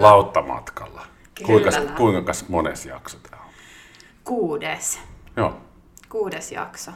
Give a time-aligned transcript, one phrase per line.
[0.00, 0.12] Kyllä.
[0.12, 1.06] Lauttamatkalla.
[1.46, 1.92] Kuinka, Kyllä.
[1.92, 3.48] kuinka mones jakso tämä on?
[4.24, 5.00] Kuudes.
[5.36, 5.60] Joo.
[6.08, 6.90] Kuudes jakso.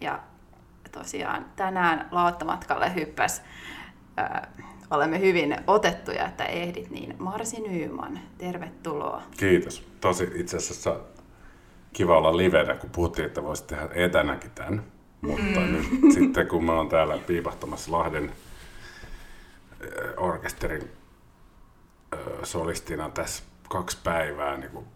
[0.00, 0.18] Ja
[0.92, 3.42] tosiaan tänään lauttamatkalle hyppäs.
[4.18, 4.48] Äh,
[4.90, 9.22] olemme hyvin otettuja, että ehdit, niin Marsi Nyyman, tervetuloa.
[9.36, 9.88] Kiitos.
[10.00, 10.96] Tosi itse asiassa
[11.92, 14.82] kiva olla livenä, kun puhuttiin, että voisi tehdä etänäkin tämän.
[15.20, 15.72] Mutta mm.
[15.72, 18.32] nyt sitten kun mä oon täällä piipahtamassa Lahden
[20.16, 20.90] orkesterin
[22.42, 24.86] solistina tässä kaksi päivää niin kuin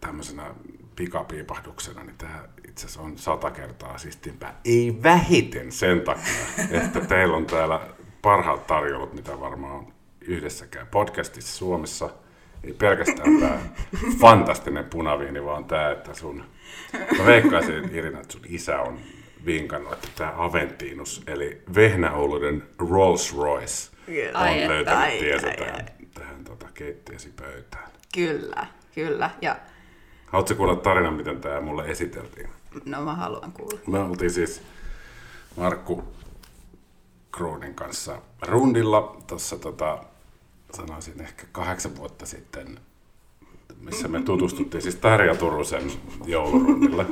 [0.00, 0.54] tämmöisenä
[0.96, 4.60] pikapiipahduksena, niin tämä itse asiassa on sata kertaa siistimpää.
[4.64, 6.44] Ei vähiten sen takia,
[6.82, 7.80] että teillä on täällä
[8.22, 12.10] parhaat tarjoulut, mitä varmaan on yhdessäkään podcastissa Suomessa.
[12.64, 13.58] Ei pelkästään tämä
[14.20, 16.44] fantastinen punaviini, vaan tämä, että sun...
[17.18, 18.98] Mä veikkaisin, Irina, että sun isä on
[19.46, 25.99] vinkannut, että tämä Aventinus, eli vehnäoluiden Rolls Royce, on Ai löytänyt ai, ai, tähän, ai.
[26.20, 27.90] Tähän tota, keittiösi pöytään.
[28.14, 29.30] Kyllä, kyllä.
[29.40, 29.56] Ja
[30.26, 32.48] Haluatko kuulla tarinan, miten tämä mulle esiteltiin?
[32.84, 33.80] no mä haluan kuulla.
[33.86, 34.62] Me oltiin siis
[35.56, 36.04] Markku
[37.32, 39.98] Kruunin kanssa rundilla tuossa tota,
[40.74, 42.80] sanoisin ehkä kahdeksan vuotta sitten,
[43.80, 45.92] missä me tutustuttiin siis Tarja Turusen
[46.26, 47.06] joulurundille.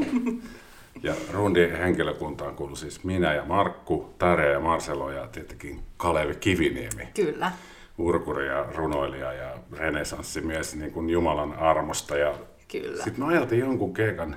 [1.03, 7.09] Ja rundin henkilökuntaan kuului siis minä ja Markku, Tarja ja Marcelo ja tietenkin Kalevi Kiviniemi,
[7.15, 7.53] Kyllä.
[7.99, 12.17] Urkuri ja runoilija ja renesanssimies niin kuin Jumalan armosta.
[12.17, 12.35] Ja
[12.73, 13.05] Kyllä.
[13.05, 14.37] sitten me ajeltiin jonkun keikan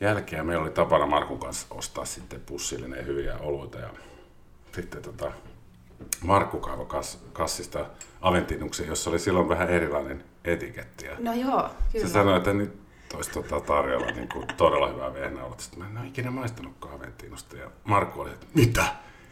[0.00, 0.46] jälkeen.
[0.46, 3.78] Meillä oli tapana Markun kanssa ostaa sitten pussillinen hyviä oluita.
[3.78, 3.88] Ja
[4.74, 5.32] sitten tota,
[6.24, 7.86] Markku kaivoi kas, kassista
[8.20, 11.06] Aventinuksen, jossa oli silloin vähän erilainen etiketti.
[11.06, 12.06] Ja No joo, kyllä.
[12.06, 12.72] se sanoi, että nyt
[13.14, 15.62] olisi tota tarjolla niin kuin todella hyvää vehnäolutta.
[15.62, 17.56] Sitten mä en ole ikinä maistanutkaan Aventinusta.
[17.56, 18.84] Ja Markku oli, että mitä?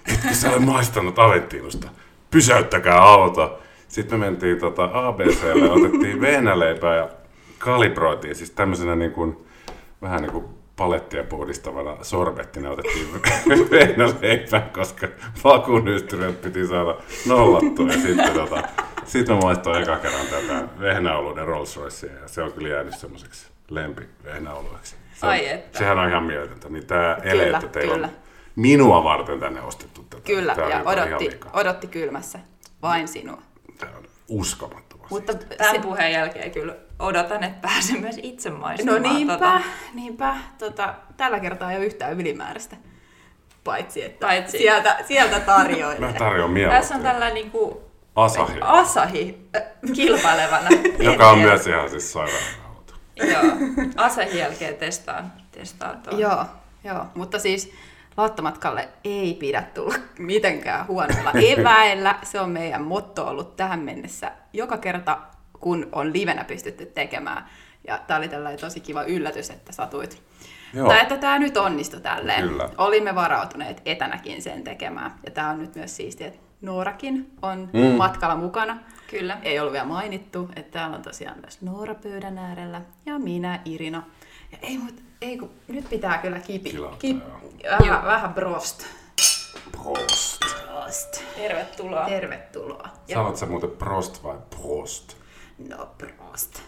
[0.07, 1.89] Etkö sä ole maistanut Aventinusta?
[2.31, 3.59] Pysäyttäkää auto.
[3.89, 7.09] Sitten me mentiin tota ABClle, otettiin vehnäleipää ja
[7.59, 8.35] kalibroitiin.
[8.35, 9.47] Siis tämmöisenä niin kuin,
[10.03, 10.45] vähän niin kuin
[10.77, 13.09] palettia puhdistavana sorbettina otettiin
[13.71, 15.09] vehnäleipää, koska
[15.45, 16.97] vakuunystyrät piti saada
[17.27, 17.87] nollattua.
[17.87, 18.63] Ja sitten tota,
[19.05, 23.47] sitten mä maistoin eka kerran tätä vehnäoluiden Rolls Roycea ja se on kyllä jäänyt semmoiseksi
[23.71, 24.97] lempi vehnäolueeksi.
[25.15, 25.79] Se, Ai että.
[25.79, 26.69] Sehän on ihan mieletöntä.
[26.69, 28.07] Niin Kyllä, ele, että teillä kyllä.
[28.07, 28.13] on
[28.57, 30.10] minua varten tänne ostettu.
[30.25, 32.39] Kyllä, on ja odotti, odotti kylmässä.
[32.83, 33.43] Vain sinua.
[33.79, 38.59] Tää on uskomattoman Mutta Tämän se, puheen jälkeen kyllä odotan, että pääsen myös itse no
[38.59, 39.03] maistamaan.
[39.03, 39.61] niinpä, Tota.
[39.95, 40.37] niinpä.
[40.59, 42.77] Tota, tällä kertaa ei ole yhtään ylimääräistä.
[43.65, 45.99] Paitsi, että Paitsi- Sieltä, sieltä tarjoilee.
[46.13, 49.49] Mä tarjoan Tässä on mieluusti tällä niinku Asahi, Asahi
[49.95, 50.69] kilpailevana.
[50.99, 52.43] joka on myös ihan siis sairaan.
[53.17, 53.43] Joo,
[53.97, 56.21] Asahin jälkeen testaan, testaan tuon.
[56.21, 56.45] Joo,
[56.85, 57.73] joo, mutta siis
[58.17, 62.19] lauttamatkalle ei pidä tulla mitenkään huonoilla eväillä.
[62.23, 65.19] Se on meidän motto ollut tähän mennessä joka kerta,
[65.61, 67.47] kun on livenä pystytty tekemään.
[67.87, 70.23] Ja tämä oli tällainen tosi kiva yllätys, että satuit.
[70.75, 70.89] Joo.
[70.89, 72.49] Tai että tämä nyt onnistui tälleen.
[72.49, 72.69] Kyllä.
[72.79, 75.15] Olimme varautuneet etänäkin sen tekemään.
[75.25, 77.81] Ja tämä on nyt myös siistiä, että Noorakin on Mm.
[77.81, 78.79] matkalla mukana.
[79.11, 79.39] Kyllä.
[79.43, 84.03] Ei ollut vielä mainittu, että täällä on tosiaan myös Noora pöydän äärellä ja minä, Irina.
[84.53, 86.71] Ja ei, mut, ei kun, nyt pitää kyllä kipi.
[86.71, 87.23] Kilata, Kip,
[87.81, 88.87] vähän, vähän brost.
[89.73, 90.41] Prost.
[90.41, 91.25] Prost.
[91.37, 92.05] Tervetuloa.
[92.05, 92.89] Tervetuloa.
[93.09, 95.17] Ja, Sanot sä muuten prost vai prost?
[95.69, 96.61] no prost.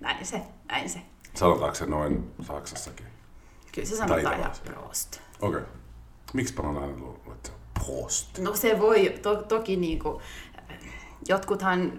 [0.00, 1.00] Näin se, näin se.
[1.34, 3.06] Sanotaanko se noin Saksassakin?
[3.72, 5.20] Kyllä se sanotaan ihan prost.
[5.40, 5.60] Okei.
[5.60, 5.72] Okay.
[6.32, 8.38] Miksi mä oon aina luullut, että se on prost?
[8.38, 10.22] No se voi to, toki niinku,
[11.28, 11.92] jotkuthan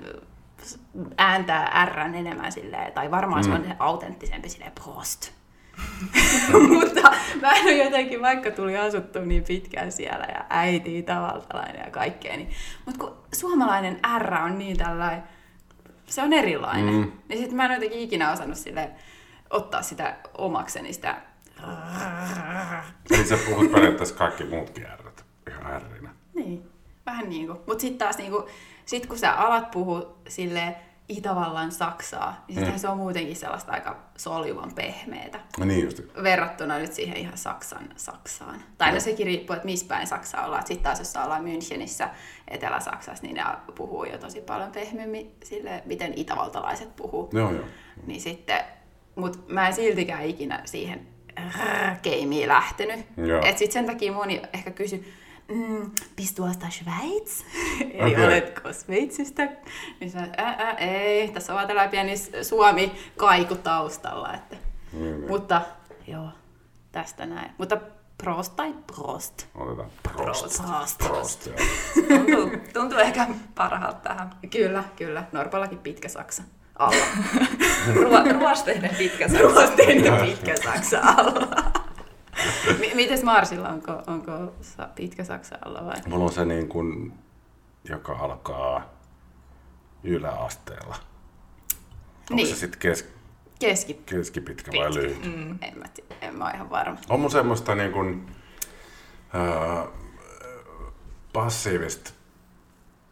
[1.18, 3.51] ääntää R enemmän silleen, tai varmaan mm.
[3.51, 5.31] se on autenttisempi silleen prost.
[6.69, 7.01] Mutta
[7.41, 12.38] mä en ole jotenkin, vaikka tuli asuttu niin pitkään siellä ja äiti itävaltalainen ja kaikkea,
[12.38, 12.50] niin,
[12.85, 15.23] mutta kun suomalainen R on niin tällainen,
[16.06, 17.12] se on erilainen, Mm.
[17.27, 18.89] niin sitten mä en jotenkin ikinä osannut sille
[19.50, 21.21] ottaa sitä omakseni sitä
[23.12, 26.09] Eli sä puhut periaatteessa kaikki muutkin ärrät ihan ärrinä.
[26.33, 26.69] Niin,
[27.06, 27.59] vähän niin kuin.
[27.67, 28.44] Mutta sitten taas niin kuin,
[28.85, 30.75] sit kun sä alat puhua sille
[31.18, 32.78] Itävallan Saksaa, niin Mm.
[32.78, 35.40] se on muutenkin sellaista aika soljuvan pehmeetä.
[35.60, 36.12] No niin justi.
[36.24, 38.63] Verrattuna nyt siihen ihan Saksan Saksaan.
[38.78, 40.68] Tai no sekin riippuu, että missä päin Saksaa ollaan.
[40.68, 42.08] Sitten taas jos ollaan Münchenissä,
[42.48, 43.44] Etelä-Saksassa, niin ne
[43.75, 47.30] puhuu jo tosi paljon pehmeämmin sille, miten itävaltalaiset puhuu.
[47.34, 47.66] Joo, joo.
[48.08, 48.60] Niin sitten,
[49.16, 51.08] mut mä en siltikään ikinä siihen
[52.02, 53.06] keimiin lähtenyt.
[53.18, 53.42] Joo.
[53.46, 55.13] Et sit sen takia moni ehkä kysy,
[55.53, 57.44] mm, bist du aus der Schweiz?
[57.94, 58.25] Eli Okei.
[58.25, 59.50] oletko Sveitsistä?
[60.00, 64.33] Niin sanoin, ää, ää, ei, tässä on vaan tällainen pieni Suomi-kaiku taustalla.
[64.33, 64.56] Että.
[64.94, 65.27] Niin, niin.
[65.31, 65.62] Mutta
[66.07, 66.27] joo,
[66.92, 67.51] tästä näin.
[67.57, 67.77] Mutta
[68.24, 69.45] Prost tai Prost?
[69.56, 70.62] Otetaan prost.
[70.62, 70.98] Prost.
[70.98, 71.56] Prost, joo.
[72.07, 74.30] Tuntuu, tuntuu ehkä parhaalta tähän.
[74.51, 75.24] Kyllä, kyllä.
[75.31, 76.44] Norpallakin pitkä saksa
[76.75, 76.95] alla.
[77.95, 79.44] Ruo- ruosteinen pitkä saksa.
[79.44, 81.48] Ruosteinen pitkä saksa alla.
[82.91, 84.31] M- mites Marsilla, onko, onko
[84.95, 85.95] pitkä saksa alla vai?
[86.07, 87.13] Mulla on se niin kuin,
[87.89, 88.89] joka alkaa
[90.03, 90.95] yläasteella.
[90.95, 92.47] Onko Niin.
[92.47, 93.09] se sitten kes,
[93.59, 93.93] Keski...
[94.05, 95.25] keskipitkä vai lyhyt?
[95.25, 95.57] Mm.
[95.61, 96.97] En, mä tiedä, en mä ole ihan varma.
[97.09, 98.25] On mun semmoista niin kuin,
[99.33, 99.88] ää,
[101.33, 102.11] passiivista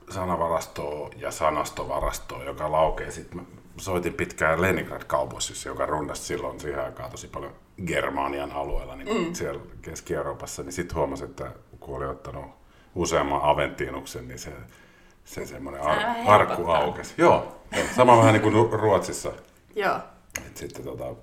[0.09, 3.11] sanavarastoa ja sanastovarastoa, joka laukee.
[3.11, 3.47] Sitten
[3.79, 7.53] soitin pitkään Leningrad kaupoissa, joka rundasi silloin siihen aikaan tosi paljon
[7.87, 9.33] Germanian alueella, niin mm.
[9.33, 12.45] siellä Keski-Euroopassa, niin sitten huomasin, että kun oli ottanut
[12.95, 14.51] useamman Aventinuksen, niin se,
[15.25, 17.13] se semmoinen ar- arkku aukesi.
[17.17, 17.61] Joo,
[17.95, 19.31] sama vähän niin kuin Ru- Ruotsissa.
[19.75, 19.99] Joo.
[20.47, 21.15] Et sitten tota,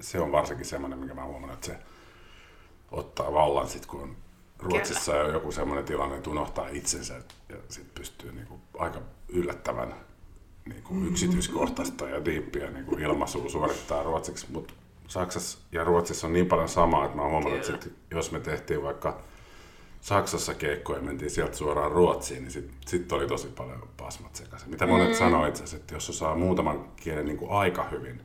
[0.00, 1.78] se on varsinkin semmoinen, mikä mä huomannut, että se
[2.90, 4.16] ottaa vallan sit, kun on
[4.62, 7.14] Ruotsissa on joku semmoinen tilanne, että unohtaa itsensä
[7.48, 9.94] ja sitten pystyy niinku aika yllättävän
[10.64, 14.74] niinku yksityiskohtaista ja diippiä niinku ilmaisua suorittaa ruotsiksi, mutta
[15.08, 17.82] Saksassa ja Ruotsissa on niin paljon samaa, että mä huomannut, että Kyllä.
[17.82, 19.20] sit, jos me tehtiin vaikka
[20.00, 24.70] Saksassa keikkoja ja mentiin sieltä suoraan Ruotsiin, niin sitten sit oli tosi paljon pasmat sekaisin.
[24.70, 25.14] Mitä monet mm.
[25.14, 28.20] sanoo itse asiassa, että jos osaa muutaman kielen niin kuin aika hyvin,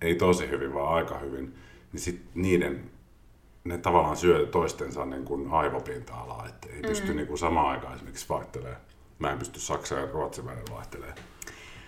[0.00, 1.54] ei tosi hyvin, vaan aika hyvin,
[1.92, 2.90] niin sit niiden,
[3.64, 8.28] ne tavallaan syö toistensa niin kuin aivopinta-alaa, että ei pysty niin kuin samaan aikaan esimerkiksi
[8.28, 8.80] vaihtelemaan.
[9.18, 11.18] Mä en pysty saksan ja ruotsin välillä vaihtelemaan.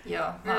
[0.05, 0.55] Joo, mä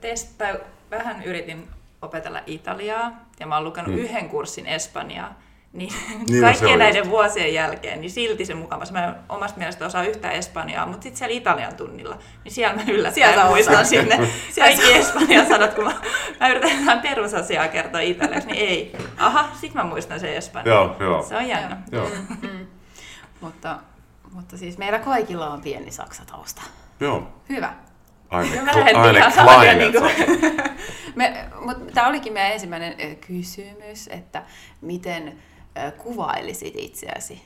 [0.00, 0.60] test, tai
[0.90, 1.68] vähän yritin
[2.02, 3.98] opetella italiaa ja mä oon lukenut mm.
[3.98, 5.34] yhden kurssin espanjaa.
[5.72, 5.92] Niin,
[6.28, 7.10] Niin, no kaikkien näiden just.
[7.10, 8.92] vuosien jälkeen, niin silti se mukavasti.
[8.92, 12.82] Mä en omasta mielestä osaa yhtään espanjaa, mutta sitten siellä italian tunnilla, niin siellä mä
[12.82, 15.92] Siellä yllättäen sä muistan sinne Siellä kaikki espanjan sanat, kun mä,
[16.40, 18.96] mä yritän jotain perusasiaa kertoa italiaksi, niin ei.
[19.18, 20.76] Aha, sit mä muistan sen espanjan.
[20.76, 21.22] Joo, joo.
[21.22, 21.82] Se on jännä.
[21.92, 22.08] joo.
[23.40, 23.78] Mutta,
[24.32, 26.62] mutta siis meillä kaikilla on pieni saksatausta.
[27.00, 27.28] joo.
[27.48, 27.74] Hyvä.
[28.32, 29.78] Aine, tien Kleinen.
[29.78, 30.08] niinku-
[31.14, 34.42] Me, mutta tämä olikin meidän ensimmäinen kysymys, että
[34.80, 35.42] miten
[35.98, 37.42] kuvailisit itseäsi?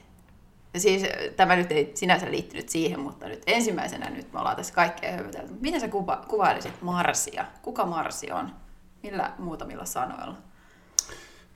[0.75, 1.03] Ja siis
[1.37, 5.55] tämä nyt ei sinänsä liittynyt siihen, mutta nyt ensimmäisenä nyt me ollaan tässä kaikkea hövytelty.
[5.61, 7.45] Miten sä kuva, kuvailisit Marsia?
[7.63, 8.53] Kuka Marsi on?
[9.03, 10.37] Millä muutamilla sanoilla?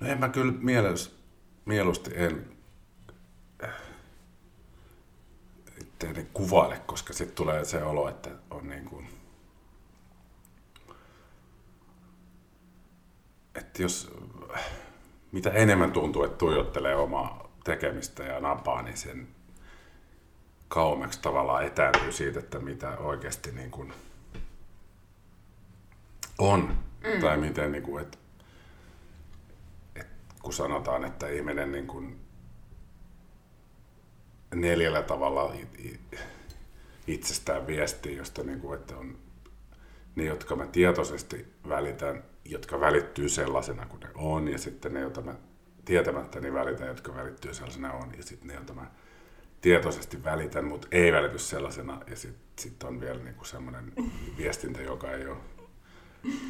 [0.00, 1.18] No en mä kyllä mielus,
[1.64, 2.46] mieluusti en
[5.80, 9.19] itteeni kuvaile, koska sitten tulee se olo, että on niin kuin,
[13.60, 14.10] että jos
[15.32, 19.28] mitä enemmän tuntuu, että tuijottelee omaa tekemistä ja napaa, niin sen
[20.68, 23.92] kauemmaksi tavallaan etääntyy siitä, että mitä oikeasti niin kuin
[26.38, 26.76] on.
[27.04, 27.20] Mm.
[27.20, 28.18] Tai miten, niin kuin, että
[30.42, 32.20] kun sanotaan, että ihminen niin kuin
[34.54, 35.54] neljällä tavalla
[37.06, 39.18] itsestään viestii, josta niin kuin, että on
[40.14, 45.20] ne, jotka mä tietoisesti välitän, jotka välittyy sellaisena kuin ne on, ja sitten ne, joita
[45.20, 45.34] mä
[45.84, 48.86] tietämättäni välitän, jotka välittyy sellaisena on, ja sitten ne, joita mä
[49.60, 53.92] tietoisesti välitän, mutta ei välity sellaisena, ja sitten sit on vielä niin kuin semmoinen
[54.36, 55.36] viestintä, joka ei ole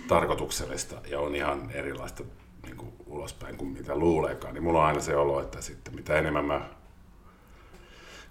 [0.08, 2.22] tarkoituksellista ja on ihan erilaista
[2.62, 6.18] niin kuin ulospäin kuin mitä luuleekaan, niin mulla on aina se olo, että sitten mitä
[6.18, 6.68] enemmän mä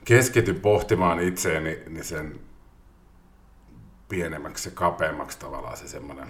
[0.05, 2.39] keskityn pohtimaan itseäni, niin sen
[4.09, 6.27] pienemmäksi ja kapeammaksi tavallaan se semmoinen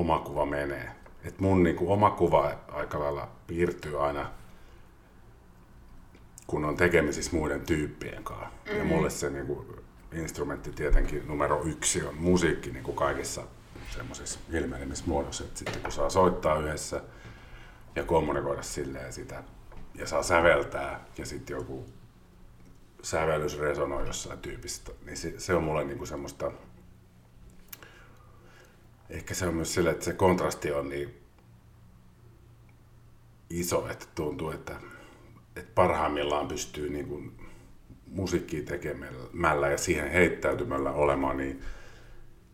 [0.00, 0.90] oma kuva menee.
[1.24, 4.30] Et mun niin kuin, oma kuva aika lailla piirtyy aina,
[6.46, 8.46] kun on tekemisissä muiden tyyppien kanssa.
[8.46, 8.78] Mm-hmm.
[8.78, 9.66] Ja mulle se niin kuin,
[10.12, 13.42] instrumentti tietenkin numero yksi on musiikki niin kuin kaikissa
[13.90, 15.44] semmoisissa ilmenemissä muodossa.
[15.44, 17.02] Että sitten kun saa soittaa yhdessä
[17.96, 19.44] ja kommunikoida silleen sitä
[19.94, 21.86] ja saa säveltää ja sitten joku
[23.02, 26.52] sävellys resonoi jossain tyypistä, niin se, se on mulle niinku semmoista,
[29.10, 31.20] ehkä se on myös sille, että se kontrasti on niin
[33.50, 34.80] iso, että tuntuu, että,
[35.56, 37.50] että parhaimmillaan pystyy niin kuin
[38.06, 41.60] musiikkia tekemällä ja siihen heittäytymällä olemaan niin,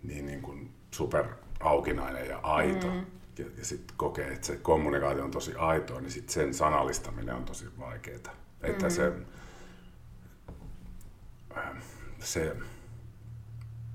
[0.03, 1.25] niin, niin kuin super
[1.61, 2.87] aukinainen ja aito.
[2.87, 3.07] Mm.
[3.39, 7.45] Ja, ja sitten kokee, että se kommunikaatio on tosi aitoa, niin sit sen sanallistaminen on
[7.45, 8.37] tosi vaikeaa.
[8.63, 9.13] Että se,
[12.19, 12.57] se,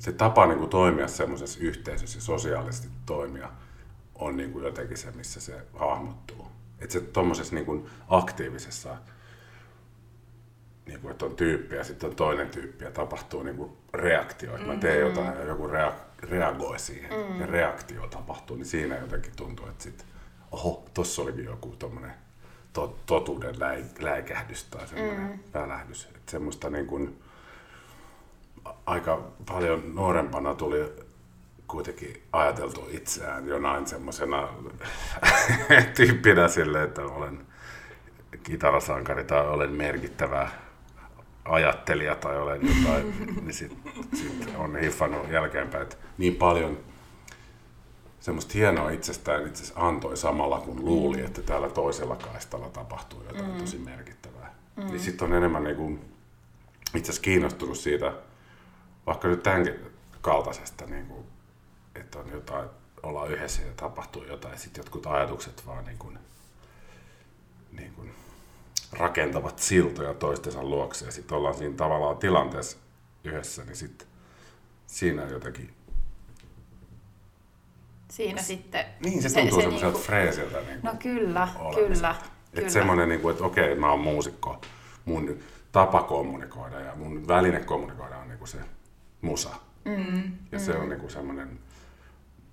[0.02, 3.50] se tapa niin kuin toimia semmoisessa yhteisössä ja sosiaalisesti toimia
[4.16, 6.48] on niin kuin jotenkin se, missä se hahmottuu.
[6.80, 8.98] Että se tuommoisessa niin kuin aktiivisessa,
[10.86, 14.56] niin kuin, että on tyyppi ja sitten on toinen tyyppi ja tapahtuu niin kuin reaktio.
[14.56, 17.40] Että mä teen jotain ja joku rea- reagoi siihen mm.
[17.40, 20.08] ja reaktio tapahtuu, niin siinä jotenkin tuntuu, että sitten,
[20.52, 22.14] oho, tossa olikin joku tommonen
[22.74, 25.40] to, totuuden läi, läikähdys tai semmoinen mm.
[25.54, 26.06] välähdys.
[26.06, 27.22] Että semmoista niin kuin,
[28.86, 30.94] aika paljon nuorempana tuli
[31.68, 34.50] kuitenkin ajateltu itseään jonain semmoisena
[35.96, 37.48] tyyppinä sille, että olen
[38.44, 40.50] kitarasankari tai olen merkittävä
[41.46, 46.78] ajattelija tai olen jotain, niin sitten sit on hiffannut jälkeenpäin, että niin paljon
[48.20, 51.26] semmoista hienoa itsestään itse asiassa antoi samalla, kun luuli, mm.
[51.26, 53.58] että täällä toisella kaistalla tapahtuu jotain mm.
[53.58, 54.56] tosi merkittävää.
[54.76, 54.86] Mm.
[54.86, 56.00] Niin sitten on enemmän niin kuin,
[56.96, 58.14] itse asiassa kiinnostunut siitä,
[59.06, 59.76] vaikka nyt tämänkin
[60.22, 61.26] kaltaisesta, niin kuin,
[61.96, 62.70] että on jotain,
[63.04, 66.20] ollaan yhdessä ja tapahtuu jotain, ja sitten jotkut ajatukset vaan niin kuin,
[67.72, 68.16] niin kuin,
[68.92, 72.78] rakentavat siltoja toistensa luokse, ja sitten ollaan siinä tavallaan tilanteessa
[73.24, 74.08] yhdessä, niin sitten
[74.88, 75.74] siinä jotenkin
[78.12, 78.86] siinä sitten...
[79.04, 80.08] Niin, se, se tuntuu se, semmoiselta niinku...
[80.08, 80.62] freesiltä.
[80.62, 82.16] Niin no kyllä, kyllä.
[82.54, 84.62] Että semmoinen, niin kuin, että okei, mä oon muusikko,
[85.06, 85.40] mun
[85.72, 88.58] tapa kommunikoida ja mun väline kommunikoida on niin kuin se
[89.22, 89.56] musa.
[89.86, 90.66] Mm, ja mm.
[90.66, 90.90] se on mm.
[90.90, 91.60] niin kuin semmoinen,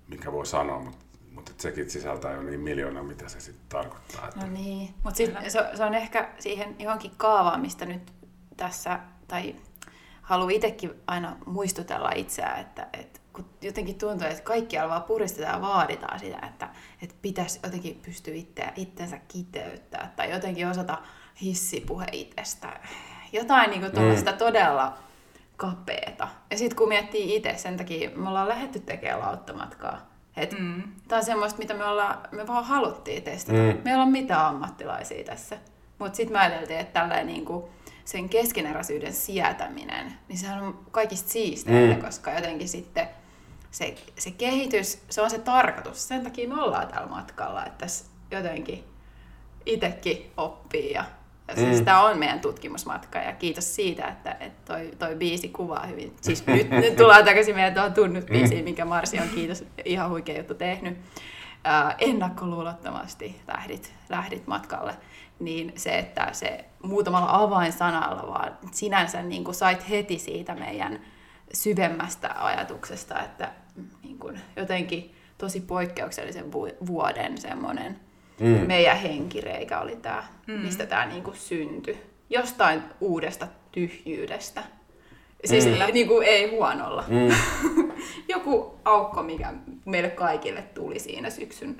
[0.07, 1.09] mikä voi sanoa, mutta
[1.39, 4.27] mutta sekin sisältää jo niin miljoona, mitä se sitten tarkoittaa.
[4.27, 4.39] Että...
[4.39, 8.11] No niin, mutta se, se on ehkä siihen johonkin kaavaan, mistä nyt
[8.57, 9.55] tässä, tai
[10.21, 15.61] haluan itsekin aina muistutella itseään, että, että kun jotenkin tuntuu, että kaikkialla vaan puristetaan ja
[15.61, 16.69] vaaditaan sitä, että,
[17.01, 20.97] että pitäisi jotenkin pystyä itseä, itsensä kiteyttää tai jotenkin osata
[21.41, 22.79] hissipuhe itsestä.
[23.31, 24.37] Jotain niin kuin mm.
[24.37, 24.97] todella
[25.59, 26.27] kapeeta.
[26.51, 30.09] Ja sitten kun miettii itse, sen takia me ollaan lähdetty tekemään lauttamatkaa.
[30.37, 30.83] Et mm.
[31.07, 33.57] Tämä on semmoista, mitä me, ollaan, me vaan haluttiin testata.
[33.57, 33.81] Mm.
[33.83, 35.57] Me ei olla mitään ammattilaisia tässä.
[35.99, 37.63] Mutta sitten mä ajattelin, että tälleen niin kuin
[38.05, 42.01] sen keskeneräisyyden sietäminen, niin sehän on kaikista siisteintä, mm.
[42.01, 43.07] koska jotenkin sitten
[43.71, 46.07] se, se kehitys, se on se tarkoitus.
[46.07, 48.83] Sen takia me ollaan täällä matkalla, että tässä jotenkin
[49.65, 51.05] itsekin oppii ja
[51.55, 51.85] siis mm.
[51.85, 56.15] tämä on meidän tutkimusmatka ja kiitos siitä, että, että toi, toi biisi kuvaa hyvin.
[56.21, 60.37] Siis nyt, nyt tullaan takaisin meidän tuohon tunnut biisiin, minkä Marsi on kiitos ihan huikea
[60.37, 60.97] juttu tehnyt.
[61.67, 64.93] Äh, ennakkoluulottomasti lähdit, lähdit matkalle,
[65.39, 70.99] niin se, että se muutamalla avainsanalla vaan sinänsä niin kuin sait heti siitä meidän
[71.53, 73.51] syvemmästä ajatuksesta, että
[74.03, 76.51] niin kuin jotenkin tosi poikkeuksellisen
[76.87, 77.99] vuoden semmoinen
[78.39, 78.47] mm.
[78.47, 80.53] meidän henkireikä oli tämä, mm.
[80.53, 81.97] mistä tämä niinku syntyi.
[82.29, 84.63] Jostain uudesta tyhjyydestä.
[85.45, 85.93] Siis mm.
[85.93, 87.03] niinku, ei huonolla.
[87.07, 87.35] Mm.
[88.33, 89.53] Joku aukko, mikä
[89.85, 91.77] meille kaikille tuli siinä syksyn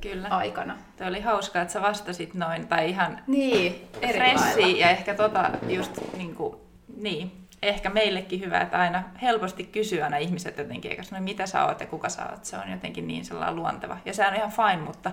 [0.00, 0.28] Kyllä.
[0.28, 0.78] aikana.
[0.96, 5.92] Tuo oli hauskaa, että sä vastasit noin, tai ihan niin, fressi ja ehkä tota just
[6.16, 6.56] niin kuin,
[6.96, 11.64] niin, ehkä meillekin hyvä, että aina helposti kysyy aina ihmiset jotenkin, eikä no mitä sä
[11.64, 13.98] oot ja kuka sä oot, se on jotenkin niin sellainen luonteva.
[14.04, 15.12] Ja se on ihan fine, mutta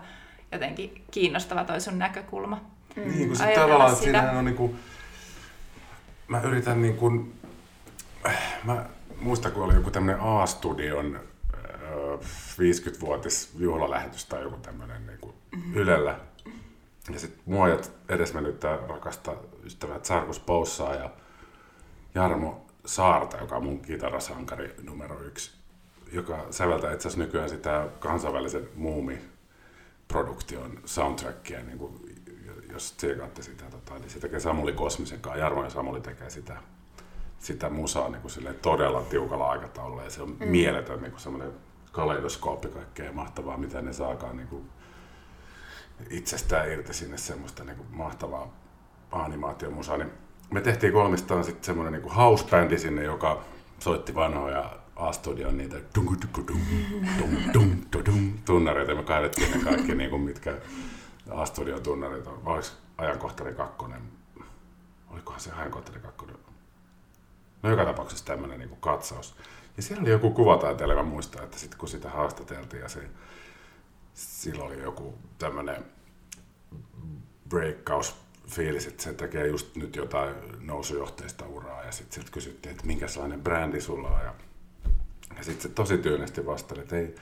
[0.51, 2.61] jotenkin kiinnostava toi sun näkökulma.
[2.95, 3.11] Mm.
[3.11, 4.19] Niin, kun se tavallaan, sitä.
[4.19, 4.79] että on niin kuin,
[6.27, 7.33] mä yritän niin kuin,
[8.63, 8.85] mä
[9.21, 11.19] muistan, kun oli joku tämmöinen A-studion
[12.21, 15.75] 50-vuotis juhlalähetys tai joku tämmöinen niin kuin mm-hmm.
[15.75, 16.19] Ylellä.
[17.13, 17.67] Ja sitten mua
[18.09, 21.09] edesmennyttä rakasta ystävää Sarkus Poussaa ja
[22.15, 25.51] Jarmo Saarta, joka on mun kitarasankari numero yksi,
[26.11, 29.21] joka säveltää itse asiassa nykyään sitä kansainvälisen muumi
[30.07, 32.15] produktion soundtrackia, niin kuin,
[32.71, 35.39] jos tsekaatte sitä, tota, niin se tekee Samuli Kosmisen kanssa.
[35.39, 36.57] Jarmo ja Samuli tekee sitä,
[37.39, 40.47] sitä musaa niin kuin todella tiukalla aikataululla ja se on mm.
[40.47, 41.53] mieletön niin semmoinen
[41.91, 44.69] kaleidoskooppi kaikkea mahtavaa, mitä ne saakaan niin kuin
[46.09, 48.53] itsestään irti sinne semmoista niin kuin mahtavaa
[49.11, 49.97] animaatiomusaa.
[49.97, 50.11] Niin
[50.51, 53.41] me tehtiin kolmistaan sitten semmoinen niin house-bändi sinne, joka
[53.79, 55.77] soitti vanhoja A-studion niitä
[58.45, 60.57] tunnareita, ja me kaivettiin ne kaikki, niin kuin mitkä
[61.31, 62.41] A-studion tunnarit on.
[62.45, 64.01] Oliko ajankohtari kakkonen?
[65.09, 66.35] Olikohan se ajankohtari kakkonen?
[67.63, 69.35] No joka tapauksessa tämmöinen niin katsaus.
[69.77, 73.09] Ja siellä oli joku kuvataiteilija, mä muistan, että sitten kun sitä haastateltiin ja se,
[74.13, 75.85] silloin oli joku tämmöinen
[77.49, 78.15] breakkaus
[78.47, 83.43] fiilis, että se tekee just nyt jotain nousujohteista uraa ja sitten sit kysyttiin, että minkälainen
[83.43, 84.33] brändi sulla on ja
[85.37, 87.15] ja sitten se tosi tyynesti vastasi, että, ei,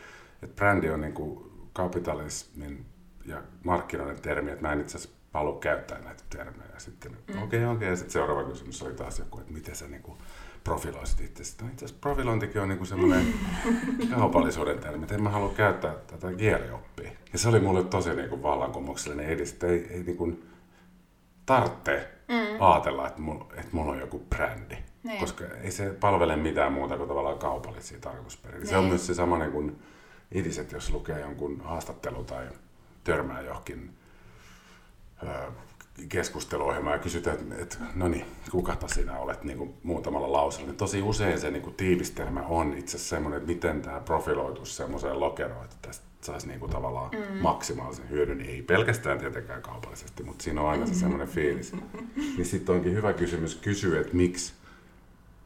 [0.44, 2.86] että brändi on niin kuin kapitalismin
[3.26, 6.74] ja markkinoiden termi, että mä en itse asiassa halua käyttää näitä termejä.
[6.78, 7.44] Sitten okei, mm.
[7.44, 7.88] okei, okay, okay.
[7.88, 10.18] ja sitten seuraava kysymys oli taas joku, että miten sä niin kuin
[10.64, 11.64] profiloisit itse.
[11.64, 13.26] No itse asiassa profilointikin on niin semmoinen
[14.16, 17.12] kaupallisuuden termi, että en mä halua käyttää tätä kielioppia.
[17.34, 19.68] Ja se oli mulle tosi niin kuin vallankumouksellinen edistä.
[19.68, 20.50] Ei, ei niin kuin
[21.46, 22.62] tarvitse mm.
[22.62, 24.78] ajatella, että mulla, että mulla on joku brändi.
[25.04, 25.20] Niin.
[25.20, 28.60] Koska ei se palvele mitään muuta kuin tavallaan kaupallisia tarkoitusperiä.
[28.60, 28.68] Niin.
[28.68, 28.90] Se on niin.
[28.90, 29.80] myös se sama niin kuin
[30.32, 32.48] idiset, jos lukee jonkun haastattelu tai
[33.04, 33.94] törmää johonkin
[35.24, 35.52] ö,
[36.10, 40.68] keskusteluohjelma ja kysytään, että, että no niin, kukapa sinä olet niin kuin muutamalla lauseella.
[40.68, 44.78] Niin tosi usein se niin kuin tiivistelmä on itse asiassa semmoinen, että miten tämä profiloitus
[44.78, 47.38] semmoiseen lokeroon, että tästä saisi niin kuin tavallaan mm.
[47.38, 48.42] maksimaalisen hyödyn.
[48.42, 51.74] Ei pelkästään tietenkään kaupallisesti, mutta siinä on aina se semmoinen fiilis.
[52.16, 54.54] Niin sitten onkin hyvä kysymys kysyä, että miksi,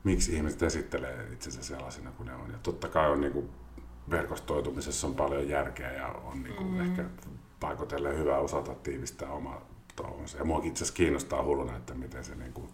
[0.03, 2.51] miksi ihmiset esittelee itsensä sellaisina kuin ne on.
[2.51, 3.49] Ja totta kai on niin kuin
[4.09, 6.81] verkostoitumisessa on paljon järkeä ja on niin kuin mm.
[6.81, 7.05] ehkä
[7.59, 9.61] paikotellen hyvä osata tiivistää omaa
[9.95, 10.37] touhunsa.
[10.37, 12.69] Ja muakin itse asiassa kiinnostaa hulluna, että miten se, niin kuin,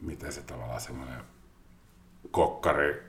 [0.00, 1.20] miten se tavallaan semmoinen
[2.30, 3.02] kokkari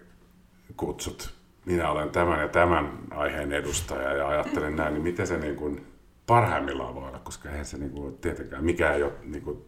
[0.78, 1.34] kutsut,
[1.66, 5.88] minä olen tämän ja tämän aiheen edustaja ja ajattelen näin, niin miten se niin kuin
[6.28, 9.66] parhaimmillaan voi olla, koska eihän se niin kuin, tietenkään mikään ei ole niin kuin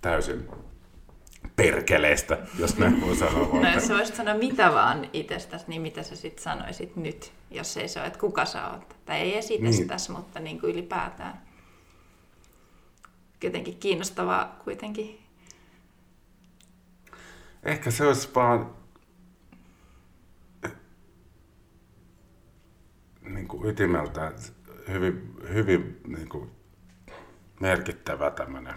[0.00, 0.48] täysin
[1.56, 3.60] perkeleestä, jos näin voi sanoa.
[3.60, 7.88] No jos voisit sanoa mitä vaan itsestäsi, niin mitä sä sitten sanoisit nyt, jos ei
[7.88, 8.96] se ole, että kuka sä oot.
[9.04, 10.20] Tai ei esitestäsi, niin.
[10.20, 11.42] mutta niin kuin ylipäätään.
[13.44, 15.18] Jotenkin kiinnostavaa kuitenkin.
[17.62, 18.70] Ehkä se olisi vaan
[23.22, 24.32] niin kuin ytimeltä
[24.88, 26.50] hyvin, hyvin niin kuin
[27.60, 28.74] merkittävä tämmöinen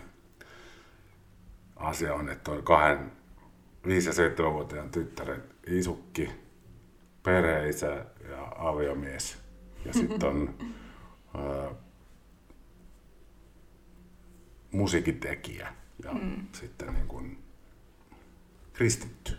[1.80, 3.12] asia on, että on kahden
[3.86, 6.30] 5- ja 7-vuotiaan tyttären isukki,
[7.24, 9.38] perheisä ja aviomies.
[9.86, 10.56] Ja sitten on
[11.38, 11.72] ää,
[14.72, 16.48] musiikitekijä ja mm.
[16.52, 17.44] sitten niin kuin
[18.74, 19.38] kristitty.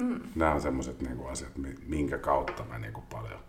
[0.00, 0.20] Mm.
[0.34, 1.52] Nämä on semmoiset niin asiat,
[1.86, 3.40] minkä kautta mä niin paljon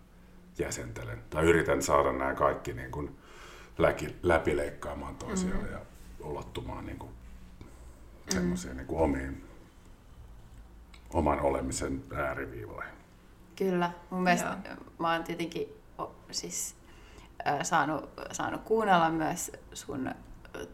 [0.58, 1.18] jäsentelen.
[1.30, 3.16] Tai yritän saada nämä kaikki niin kuin
[3.78, 5.72] läpi, läpileikkaamaan toisiaan mm.
[5.72, 5.80] ja
[6.20, 7.12] ulottumaan niin kuin
[8.30, 9.44] semmoisiin niin omiin,
[11.12, 12.94] oman olemisen ääriviivoihin.
[13.56, 14.76] Kyllä, mun mielestä Joo.
[14.98, 15.68] mä oon tietenkin
[16.30, 16.74] siis,
[17.46, 20.10] äh, saanut, saanut kuunnella myös sun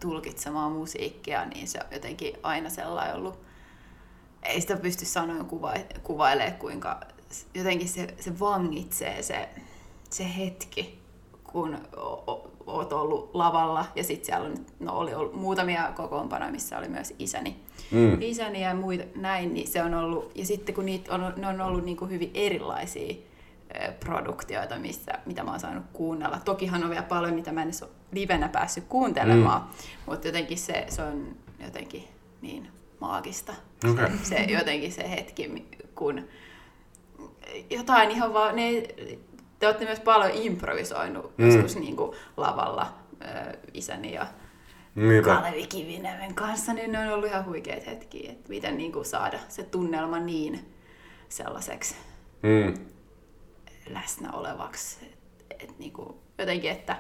[0.00, 3.38] tulkitsemaa musiikkia, niin se on jotenkin aina sellainen ollut,
[4.42, 7.00] ei sitä pysty sanoen kuva, kuvailemaan, kuinka
[7.54, 9.48] jotenkin se, se vangitsee se,
[10.10, 11.02] se hetki,
[11.44, 11.78] kun
[12.66, 17.14] oot ollut lavalla ja sitten siellä on, no, oli ollut muutamia kokoonpanoja, missä oli myös
[17.18, 17.56] isäni,
[17.90, 18.22] mm.
[18.22, 21.60] isäni ja muita näin, niin se on ollut, ja sitten kun niitä on, ne on
[21.60, 23.14] ollut niin kuin hyvin erilaisia
[24.00, 26.40] produktioita, missä, mitä mä oon saanut kuunnella.
[26.44, 29.68] Tokihan on vielä paljon, mitä mä en ole livenä päässyt kuuntelemaan, mm.
[30.06, 32.04] mutta jotenkin se, se on jotenkin
[32.42, 32.68] niin
[33.00, 33.54] maagista.
[33.90, 34.10] Okay.
[34.22, 36.24] Se, se, jotenkin se hetki, kun
[37.70, 38.82] jotain ihan vaan, ne
[39.58, 41.46] te olette myös paljon improvisoinut mm.
[41.46, 44.26] joskus niin kuin lavalla äh, isäni ja
[44.94, 45.34] Niinpä.
[45.34, 49.38] Kalevi Kiviniemen kanssa, niin ne on ollut ihan huikeat hetkiä, että miten niin kuin saada
[49.48, 50.72] se tunnelma niin
[51.28, 51.94] sellaiseksi
[52.42, 52.74] mm.
[53.88, 54.98] läsnä olevaksi.
[55.50, 56.96] Et, et niin kuin, jotenkin, että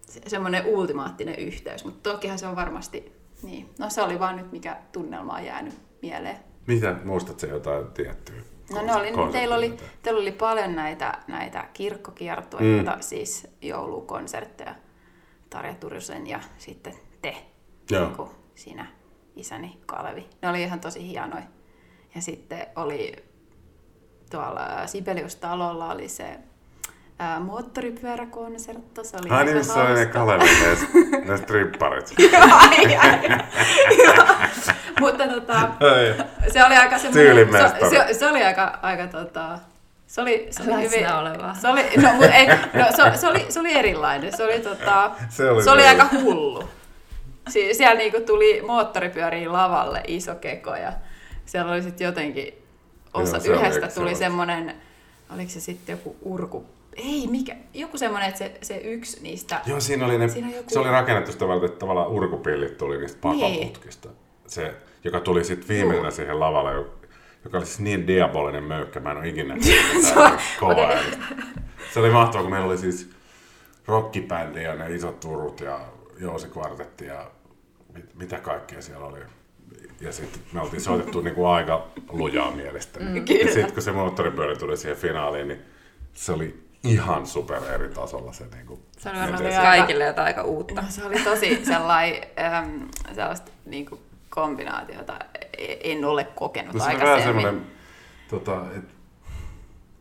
[0.00, 3.70] se, semmoinen ultimaattinen yhteys, mutta tokihan se on varmasti, niin.
[3.78, 6.36] No se oli vaan nyt, mikä tunnelma on jäänyt mieleen.
[6.66, 12.96] Mitä, muistatko jotain tiettyä No ne oli, teillä, oli, teillä oli paljon näitä, näitä kirkkokiertueita,
[12.96, 13.00] mm.
[13.00, 14.74] siis joulukonsertteja,
[15.50, 17.36] Tarja Turusen ja sitten te,
[17.90, 18.06] Joo.
[18.06, 18.86] Niin sinä,
[19.36, 20.26] isäni Kalevi.
[20.42, 21.42] Ne oli ihan tosi hienoja.
[22.14, 23.12] Ja sitten oli
[24.30, 26.38] tuolla Sibelius-talolla oli se
[27.18, 29.04] ää, moottoripyöräkonsertto.
[29.04, 30.44] Se oli Ai niin, se oli ne Kalevi,
[31.24, 32.14] ne stripparit.
[35.00, 35.68] Mutta tota,
[36.52, 39.58] se oli aika semmoinen, se, se, se, oli aika, aika tota,
[40.06, 41.54] se oli, se oli hyvin, olevaa.
[41.54, 45.10] Se oli, no, mut ei, no, se, se, oli, se oli erilainen, se oli, tota,
[45.28, 46.64] se oli, se oli aika hullu.
[47.48, 50.92] Sie, siellä niinku tuli moottoripyöriin lavalle iso keko ja
[51.46, 52.54] siellä oli sitten jotenkin,
[53.14, 54.74] osa, Joo, yhdestä tuli semmoinen,
[55.34, 59.60] oliko se sitten joku urku ei, mikä, joku semmoinen, että se, se yksi niistä...
[59.66, 60.70] Joo, siinä oli, ne, siinä joku...
[60.70, 64.08] se oli rakennettu sitä varten, että tavallaan urkupillit tuli niistä papaputkista.
[64.08, 64.25] Niin.
[64.46, 66.86] Se, joka tuli sitten viimeisenä siihen lavalle,
[67.44, 69.54] joka oli siis niin diabolinen möykkä, mä en ole ikinä
[70.60, 70.88] kova
[71.92, 73.10] Se oli mahtavaa, kun meillä oli siis
[73.86, 75.80] rockibändi ja ne isot turut ja
[76.20, 77.30] Jousi kvartetti ja
[77.94, 79.18] mit, mitä kaikkea siellä oli.
[80.00, 83.20] Ja sitten me oltiin soitettu niinku aika lujaa mielestäni.
[83.20, 85.62] Mm, ja sitten kun se moottoripyörä tuli siihen finaaliin, niin
[86.12, 90.82] se oli ihan super eri tasolla se niin Se oli varmaan kaikille jotain aika uutta.
[90.82, 92.82] No, se oli tosi sellainen, ähm,
[93.14, 94.00] sellaista niin kuin
[94.36, 95.18] kombinaatiota
[95.58, 97.42] en ole kokenut no, se aikaisemmin.
[97.42, 97.66] Se on vähän
[98.28, 98.94] tota, että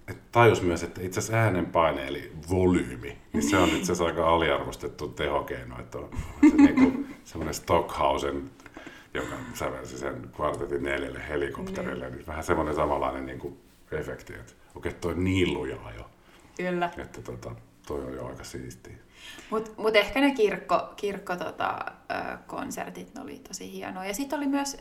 [0.08, 4.30] et tajus myös, että itse asiassa äänenpaine eli volyymi, niin se on itse asiassa aika
[4.30, 6.10] aliarvostettu tehokeino, että on
[6.50, 8.50] se niinku, semmoinen Stockhausen,
[9.14, 13.58] joka sävelsi sen kvartetin neljälle helikopterille, niin vähän semmoinen samanlainen niinku
[13.92, 16.10] efekti, että okei, toi niin lujaa jo.
[16.58, 16.90] Kyllä.
[16.98, 17.52] Että tota,
[17.88, 18.96] toi on jo aika siistiä.
[19.50, 21.78] Mutta mut ehkä ne kirkko, kirkko tota,
[22.12, 24.08] ö, konsertit ne oli tosi hienoja.
[24.08, 24.78] Ja sitten oli myös,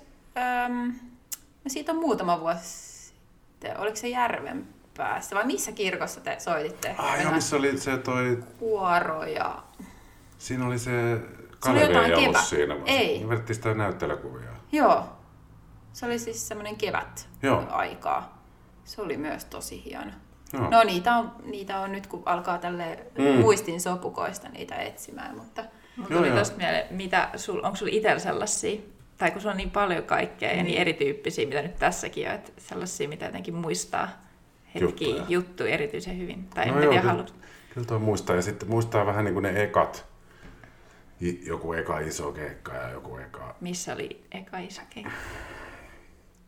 [0.67, 0.87] äm,
[1.65, 6.95] no siitä on muutama vuosi sitten, oliko se Järven päässä vai missä kirkossa te soititte?
[6.99, 9.63] Ah, joo, missä oli se toi, Kuoro ja...
[10.39, 11.21] siinä oli se Se
[11.61, 12.45] Kalevi jotain ei ollut kevät.
[12.47, 12.75] siinä.
[12.75, 13.29] vaan Ei.
[13.29, 14.51] Vedettiin sitä näyttelykuvia.
[14.73, 15.05] Joo.
[15.93, 17.65] Se oli siis semmoinen kevät Joo.
[17.71, 18.43] aikaa.
[18.85, 20.13] Se oli myös tosi hieno.
[20.55, 20.71] Joo.
[20.71, 23.25] No niitä on, niitä on nyt, kun alkaa tälle Mm.
[23.41, 25.65] muistin sopukoista niitä etsimään, mutta
[25.97, 26.37] Mulla tuli joo.
[26.39, 28.81] tosta mieleen, mitä sul, onko sulla itsellä sellaisia,
[29.19, 32.53] tai kun sulla on niin paljon kaikkea ja niin erityyppisiä, mitä nyt tässäkin on, että
[32.59, 34.09] sellaisia, mitä jotenkin muistaa
[34.75, 35.25] hetki Juttuja.
[35.29, 36.45] juttuja erityisen hyvin.
[36.55, 37.13] Tai No en joo, tiedä, kyllä.
[37.13, 37.35] haluat.
[37.75, 38.37] Kyllä toi muistaa.
[38.37, 40.05] Ja sitten muistaa vähän niin kuin ne ekat.
[41.21, 43.57] I- Joku eka iso keikka ja joku eka...
[43.61, 45.13] Missä oli eka iso keikka?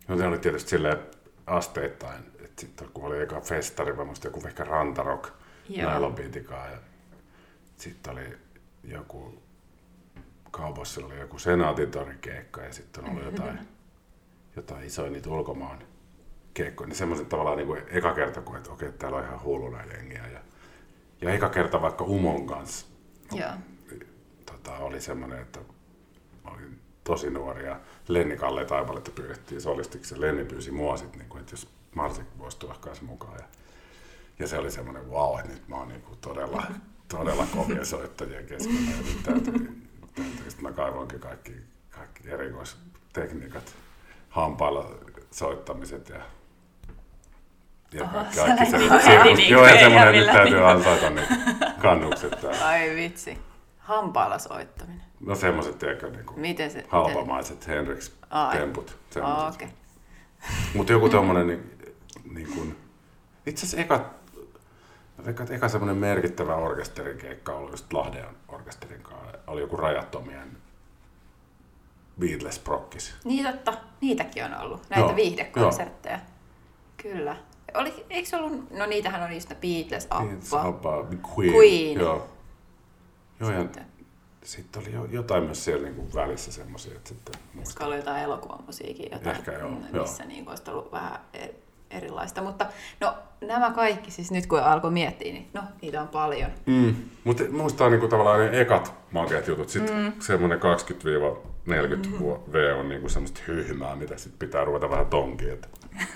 [0.09, 0.97] No se oli tietysti silleen
[1.47, 2.25] asteittain.
[2.45, 5.29] Että sitten kun oli eka festari, mä muistan joku ehkä Rantarok,
[6.71, 6.79] ja
[7.77, 8.39] sitten oli
[8.85, 9.43] joku
[10.51, 13.59] Kaupossilla oli joku senaatintorikeikka ja sitten on ollut jotain,
[14.57, 15.79] jotain isoja niitä ulkomaan
[16.55, 16.89] keikkoja.
[16.89, 20.27] Niin semmoiset tavallaan niin kuin eka kerta, kun että okei, täällä on ihan hulluna jengiä.
[20.27, 20.41] Ja,
[21.21, 22.87] ja eka kerta vaikka Umon kanssa
[23.33, 23.51] Joo.
[24.47, 25.61] tota, oli semmoinen, että
[26.45, 26.76] olin
[27.07, 27.77] tosi nuori ja
[28.09, 32.23] Lenni Kalle Taipaletta pyydettiin solistiksi ja Lenni pyysi mua sitten, niin kuin, että jos Marsi
[32.39, 33.35] voisi tulla kanssa mukaan.
[33.39, 33.45] Ja,
[34.39, 36.63] ja se oli semmoinen, wow, että nyt mä oon niin kuin todella,
[37.09, 38.91] todella kovia soittajia keskellä.
[38.91, 39.53] Ja nyt täytyy,
[40.15, 40.43] täytyy.
[40.49, 41.53] Sitten mä kaivoinkin kaikki,
[41.91, 43.75] kaikki erikoistekniikat,
[44.29, 44.91] hampailla
[45.31, 46.21] soittamiset ja
[47.93, 51.23] ja Oho, kaikki, kaikki se, se, niin joo, ja semmoinen, nyt täytyy ansaita ne
[51.83, 52.41] kannukset.
[52.41, 52.67] täällä.
[52.67, 53.39] ai vitsi.
[53.87, 55.03] Hampaalla soittaminen.
[55.21, 56.85] No semmoiset, tiedätkö, niin kuin Miten se...
[56.89, 57.75] halpamaiset Ai.
[57.75, 58.97] Henriks-temput.
[59.09, 59.25] Miten...
[59.25, 59.69] Oh, okei.
[60.75, 61.79] Mutta joku tommonen, niin,
[62.31, 62.77] niin kuin,
[63.47, 64.11] itse asiassa eka,
[65.27, 69.39] eka, eka semmoinen merkittävä orkesterikeikka oli just Lahden orkesterin kanssa.
[69.47, 70.57] Oli joku rajattomien
[72.21, 73.15] Beatles prokkis.
[73.25, 76.21] Niin totta, niitäkin on ollut, näitä Joo, viihdekonsertteja.
[77.03, 77.37] Kyllä.
[77.75, 80.69] Oli, eikö ollut, no niitähän oli just Beatles, Beatles, Abba.
[80.69, 81.05] Abba,
[81.37, 81.55] Queen.
[81.55, 82.01] Queen.
[82.01, 82.36] Joo.
[83.41, 83.87] Joo, ja Sitten.
[84.45, 87.87] sitten oli jo, jotain myös siellä niin kuin välissä semmoisia, että sitten muistan.
[87.87, 91.55] oli jotain elokuvan musiikin, jotain, Ehkä joo, missä niin olisi ollut vähän e-
[91.91, 92.43] erilaista.
[92.43, 92.67] Mutta
[93.01, 96.51] no nämä kaikki, siis nyt kun alkoi miettiä, niin no niitä on paljon.
[96.67, 96.95] Mm.
[97.25, 99.69] Mutta muistaa niinku tavallaan ne ekat makeat jutut.
[99.69, 100.13] Sitten mm.
[100.21, 100.63] semmoinen 20-40
[101.67, 102.53] mm.
[102.53, 105.53] V on niinku semmoista hyhmää, mitä sit pitää ruveta vähän tonkiin.
[105.53, 105.69] Että...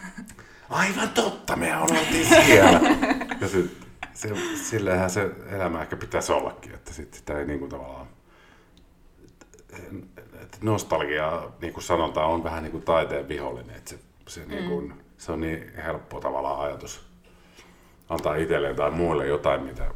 [0.71, 2.81] Aivan totta, me oltiin siellä.
[3.41, 3.80] ja sit,
[4.21, 8.07] se, silleenhän se elämä ehkä pitäisi ollakin, että sit sitä ei niinku tavallaan...
[10.43, 13.77] että nostalgia, niin kuin sanotaan, on vähän niin kuin taiteen vihollinen.
[13.77, 14.49] Että se, se, mm.
[14.49, 17.11] niin kuin, se on niin helppo tavallaan ajatus
[18.09, 19.95] antaa itselleen tai muille jotain, mitä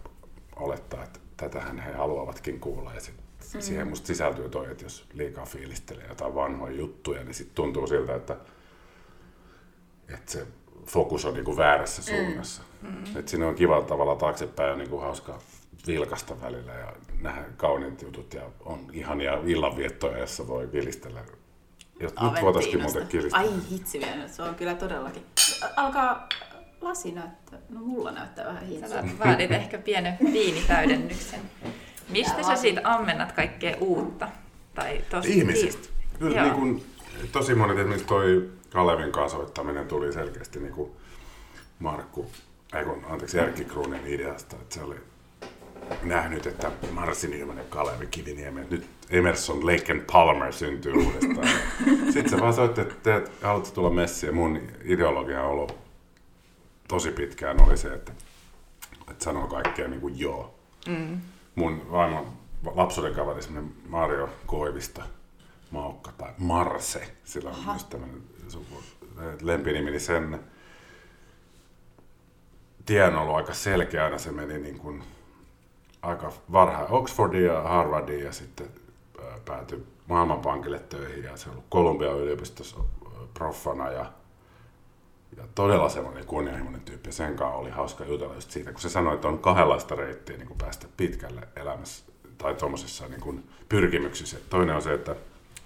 [0.56, 2.94] olettaa, että tätähän he haluavatkin kuulla.
[2.94, 3.14] Ja sit
[3.54, 3.60] mm.
[3.60, 8.14] siihen musta sisältyy toi, että jos liikaa fiilistelee jotain vanhoja juttuja, niin sitten tuntuu siltä,
[8.14, 8.36] että,
[10.08, 10.46] että se
[10.86, 12.62] fokus on niinku väärässä suunnassa.
[12.82, 13.16] Mm.
[13.16, 15.38] Et siinä on kiva tavalla taaksepäin ja niinku hauska
[15.86, 21.20] vilkasta välillä ja nähdä kauniit jutut ja on ihania illanviettoja, jossa voi vilistellä.
[22.00, 23.40] Jos nyt voitaisiin muuten kilistää.
[23.40, 25.22] Ai hitsi vielä, se on kyllä todellakin.
[25.76, 26.28] Alkaa
[26.80, 29.18] lasi näyttää, no mulla näyttää vähän Sä hitsi.
[29.18, 31.40] vaadit ehkä pienen viinitäydennyksen.
[32.08, 34.28] Mistä Tää sä siitä ammennat kaikkea uutta?
[34.74, 35.88] Tai tosta Ihmisistä.
[36.18, 36.84] Kyllä niin kuin,
[37.32, 40.90] tosi monet, esimerkiksi toi Kalevin kanssa soittaminen tuli selkeästi niin kuin
[41.78, 42.30] Markku,
[42.74, 44.96] ei kun, anteeksi, Erkki Kruunin ideasta, että se oli
[46.02, 51.48] nähnyt, että Marsi Nyman ja Kalevi Kiviniemi, että nyt Emerson, Lake and Palmer syntyy uudestaan.
[52.12, 54.28] Sitten se vaan soitti, että te haluatte tulla messiin.
[54.28, 55.76] Ja mun ideologia on ollut
[56.88, 58.12] tosi pitkään oli se, että,
[59.10, 60.54] että sanoo kaikkea niin kuin joo.
[60.88, 61.20] Mm.
[61.54, 62.26] Mun vaimon
[62.74, 63.40] lapsuuden kaveri,
[63.88, 65.02] Mario Koivisto,
[65.74, 68.22] Maukka tai Marse, sillä on myös tämmöinen
[69.42, 70.40] lempinimi, niin sen
[72.86, 74.18] tie on ollut aika selkeä aina.
[74.18, 75.02] Se meni niin kuin
[76.02, 78.66] aika varhain Oxfordiin ja Harvardiin ja sitten
[79.24, 82.76] ää, päätyi Maailmanpankille töihin ja se on ollut Kolumbian yliopistossa
[83.34, 84.12] proffana ja,
[85.36, 87.08] ja todella semmoinen kunnianhimoinen tyyppi.
[87.08, 90.36] Ja sen kanssa oli hauska jutella just siitä, kun se sanoi, että on kahdenlaista reittiä
[90.36, 92.04] niin kuin päästä pitkälle elämässä
[92.38, 94.36] tai tuommoisessa niin kuin pyrkimyksissä.
[94.50, 95.16] Toinen on se, että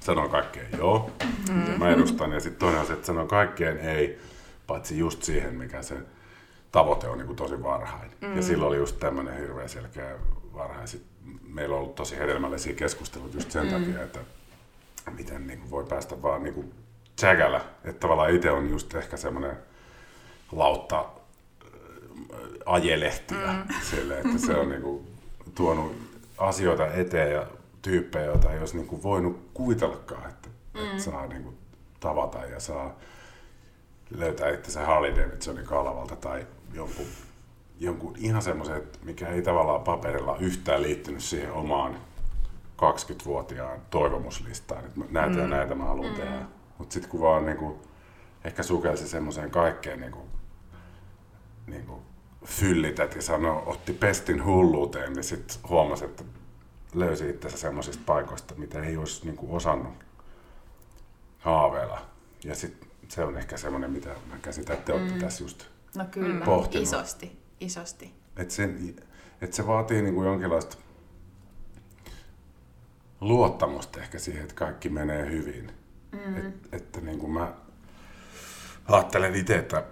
[0.08, 1.10] sanoo kaikkeen joo,
[1.48, 1.78] mm-hmm.
[1.78, 4.18] mä edustan, ja sitten toinen on se, että sanoo kaikkeen ei,
[4.66, 5.94] paitsi just siihen, mikä se
[6.72, 8.10] tavoite on niin kuin tosi varhain.
[8.20, 8.36] Mm.
[8.36, 10.14] Ja silloin oli just tämmöinen hirveän selkeä
[10.54, 10.88] varhain.
[10.88, 11.02] Sit
[11.48, 13.70] meillä on ollut tosi hedelmällisiä keskusteluja just sen mm.
[13.70, 14.18] takia, että
[15.16, 16.74] miten niin kuin voi päästä vaan niin kuin
[17.16, 17.60] tsägällä.
[17.84, 19.56] Että tavallaan itse on just ehkä semmoinen
[20.52, 21.04] lautta
[22.66, 23.52] ajelehtiä.
[23.52, 23.74] Mm.
[23.90, 25.06] Sille, että se on niin kuin,
[25.54, 25.96] tuonut
[26.38, 27.46] asioita eteen ja
[27.88, 30.90] tyyppejä, joita ei olisi niin kuin, voinut kuvitellakaan, että, mm.
[30.90, 31.58] että saa niin kuin,
[32.00, 32.96] tavata ja saa
[34.10, 37.06] löytää itse Harley Davidsonin kalavalta tai jonkun,
[37.80, 41.94] jonkun ihan semmoisen, mikä ei tavallaan paperilla yhtään liittynyt siihen omaan
[42.76, 45.38] 20-vuotiaan toivomuslistaan, että näitä mm.
[45.38, 46.16] ja näitä mä haluan mm.
[46.16, 46.42] tehdä.
[46.78, 47.80] Mutta sitten kun vaan niinku,
[48.44, 50.28] ehkä sukelsi semmoiseen kaikkeen niinku,
[51.66, 52.02] niinku,
[52.44, 56.24] fyllität ja sanoi, otti pestin hulluuteen, niin sitten huomasi, että
[56.94, 59.94] löysi itsensä semmoisista paikoista, mitä ei olisi niinku, osannut
[61.38, 62.00] haaveilla.
[62.44, 65.20] Ja sitten se on ehkä semmoinen, mitä mä käsitän, että te olette mm.
[65.20, 65.64] tässä just
[65.96, 66.88] No kyllä, pohtinut.
[66.88, 68.14] isosti, isosti.
[68.36, 68.68] Että se,
[69.40, 70.76] et se vaatii niinku jonkinlaista
[73.20, 75.72] luottamusta ehkä siihen, että kaikki menee hyvin.
[76.12, 76.36] Mm.
[76.36, 77.52] Et, että niin kuin mä
[78.88, 79.84] ajattelen itse, että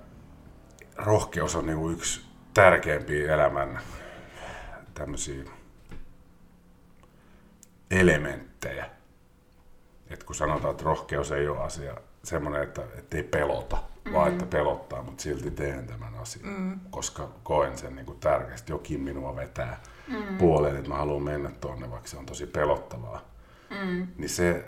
[0.97, 2.21] rohkeus on niin kuin yksi
[2.55, 3.81] tärkeimpiä elämän
[4.95, 5.45] tämmöisiä
[7.91, 8.91] elementtejä.
[10.11, 14.13] Et kun sanotaan, että rohkeus ei ole asia semmoinen, että, että ei pelota, mm.
[14.13, 16.81] vaan että pelottaa, mutta silti teen tämän asian, mm.
[16.91, 18.73] koska koen sen niin kuin tärkeästi.
[18.73, 20.39] Jokin minua vetää mm.
[20.39, 23.25] puoleen, että mä haluan mennä tuonne, vaikka se on tosi pelottavaa.
[23.71, 24.07] Mm.
[24.17, 24.65] Niin se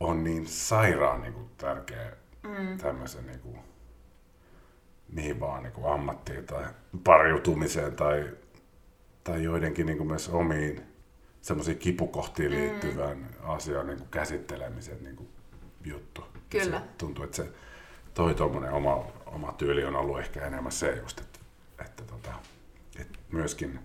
[0.00, 2.78] on niin sairaan niin kuin, tärkeä mm.
[2.78, 3.58] tämmöisen niin kuin,
[5.08, 6.64] mihin vaan niin kuin ammattiin tai
[7.04, 8.30] pariutumiseen tai,
[9.24, 10.91] tai joidenkin niin kuin myös omiin
[11.42, 12.58] semmoisiin kipukohtiin mm.
[12.58, 13.26] liittyvään mm.
[13.42, 15.28] asiaan niin kuin käsittelemisen niin kuin,
[15.84, 16.24] juttu.
[16.50, 16.78] Kyllä.
[16.78, 17.48] Se tuntuu, että se
[18.14, 21.38] toi tuommoinen oma, oma tyyli on ollut ehkä enemmän se just, että,
[21.84, 22.30] että, tota,
[23.00, 23.78] että myöskin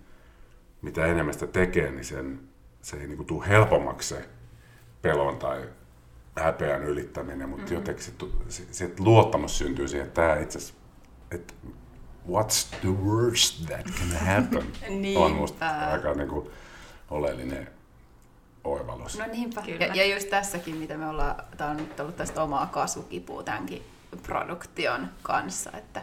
[0.82, 2.40] mitä enemmän sitä tekee, niin sen,
[2.82, 4.30] se ei niin kuin, tule helpommaksi se
[5.02, 5.70] pelon tai
[6.36, 7.78] häpeän ylittäminen, mutta mm-hmm.
[7.78, 8.14] jotenkin se,
[8.50, 10.74] se, se luottamus syntyy siihen, että tämä itse asiassa,
[11.32, 11.54] että
[12.30, 16.50] what's the worst that can happen, niin, on musta aika niin kuin,
[17.10, 17.70] oleellinen
[18.64, 19.18] oivallus.
[19.18, 19.64] No niinpä.
[19.80, 23.84] Ja, ja just tässäkin, mitä me ollaan, tämä on nyt ollut tästä omaa kasvukipua tämänkin
[24.24, 26.02] produktion kanssa, että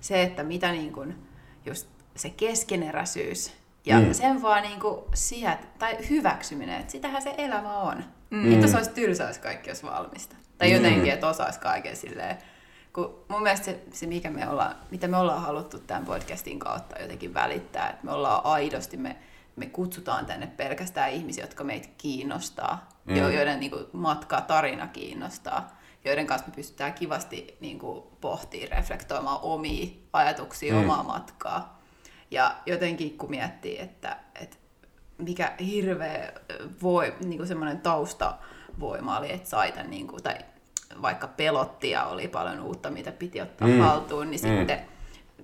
[0.00, 1.26] se, että mitä niin kuin,
[1.66, 3.52] just se keskeneräisyys
[3.84, 4.12] ja mm.
[4.12, 8.04] sen vaan niin kuin siet, tai hyväksyminen, että sitähän se elämä on.
[8.30, 8.52] Mm.
[8.52, 10.36] Että se olisi tylsä, jos kaikki olisi valmista.
[10.58, 10.74] Tai mm.
[10.74, 12.36] jotenkin, että osaisi kaiken silleen.
[12.92, 16.98] Kun mun mielestä se, se mikä me ollaan, mitä me ollaan haluttu tämän podcastin kautta
[16.98, 19.16] jotenkin välittää, että me ollaan aidosti, me,
[19.56, 23.16] me kutsutaan tänne pelkästään ihmisiä, jotka meitä kiinnostaa, mm.
[23.16, 29.38] joiden niin kuin, matka, tarina kiinnostaa, joiden kanssa me pystytään kivasti niin kuin, pohtimaan, reflektoimaan
[29.42, 30.80] omia ajatuksia, mm.
[30.80, 31.82] omaa matkaa.
[32.30, 34.56] Ja jotenkin kun miettii, että, että
[35.18, 36.32] mikä hirveä
[36.82, 40.34] voi, niin kuin semmoinen taustavoima oli, että sai tämän, niin kuin, tai
[41.02, 43.78] vaikka pelotti ja oli paljon uutta, mitä piti ottaa mm.
[43.78, 44.56] haltuun, niin mm.
[44.58, 44.93] sitten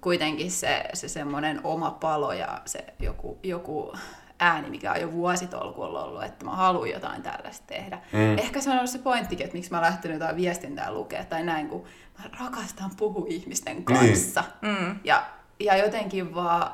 [0.01, 3.93] kuitenkin se, se semmoinen oma palo ja se joku, joku
[4.39, 7.99] ääni, mikä on jo vuositolkulla ollut, että mä haluan jotain tällaista tehdä.
[8.13, 8.39] Mm.
[8.39, 11.69] Ehkä se on ollut se pointtikin, että miksi mä lähtenyt jotain viestintää lukea tai näin,
[11.69, 11.85] kun
[12.19, 13.85] mä rakastan puhua ihmisten niin.
[13.85, 14.45] kanssa.
[14.63, 15.01] Niin.
[15.05, 15.27] Ja,
[15.61, 16.73] ja jotenkin vaan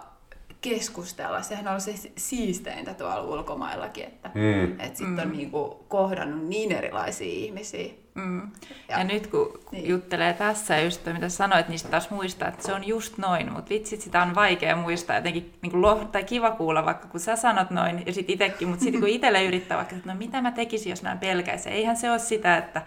[0.60, 1.42] keskustella.
[1.42, 4.80] Sehän on se siisteintä tuolla ulkomaillakin, että mm.
[4.80, 5.30] et sitten mm.
[5.30, 7.92] on niinku kohdannut niin erilaisia ihmisiä.
[8.16, 8.40] Mm.
[8.88, 9.88] Ja, ja nyt kun niin.
[9.88, 14.00] juttelee tässä just mitä sanoit, niin taas muistaa, että se on just noin, mutta vitsit
[14.00, 17.70] sitä on vaikea muistaa jotenkin, niin kuin loh- tai kiva kuulla vaikka kun sä sanot
[17.70, 20.90] noin ja sitten itsekin, mutta sitten kun itselle yrittää vaikka, että no mitä mä tekisin,
[20.90, 22.82] jos mä pelkäisin, eihän se ole sitä, että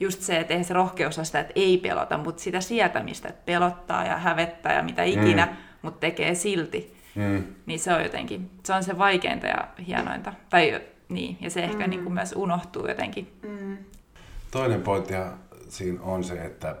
[0.00, 3.42] just se, että eihän se rohkeus ole sitä, että ei pelota, mutta sitä sietämistä, että
[3.46, 5.52] pelottaa ja hävettää ja mitä ikinä, mm.
[5.82, 6.96] mutta tekee silti.
[7.14, 7.44] Mm.
[7.66, 10.32] Niin se on jotenkin, se on se vaikeinta ja hienointa.
[10.50, 11.90] Tai niin, ja se ehkä mm.
[11.90, 13.32] niin kuin myös unohtuu jotenkin.
[13.42, 13.76] Mm.
[14.52, 15.14] Toinen pointti
[15.68, 16.76] siinä on se, että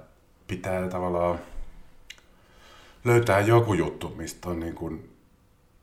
[0.46, 1.38] pitää tavallaan
[3.04, 5.16] löytää joku juttu, mistä on niin kuin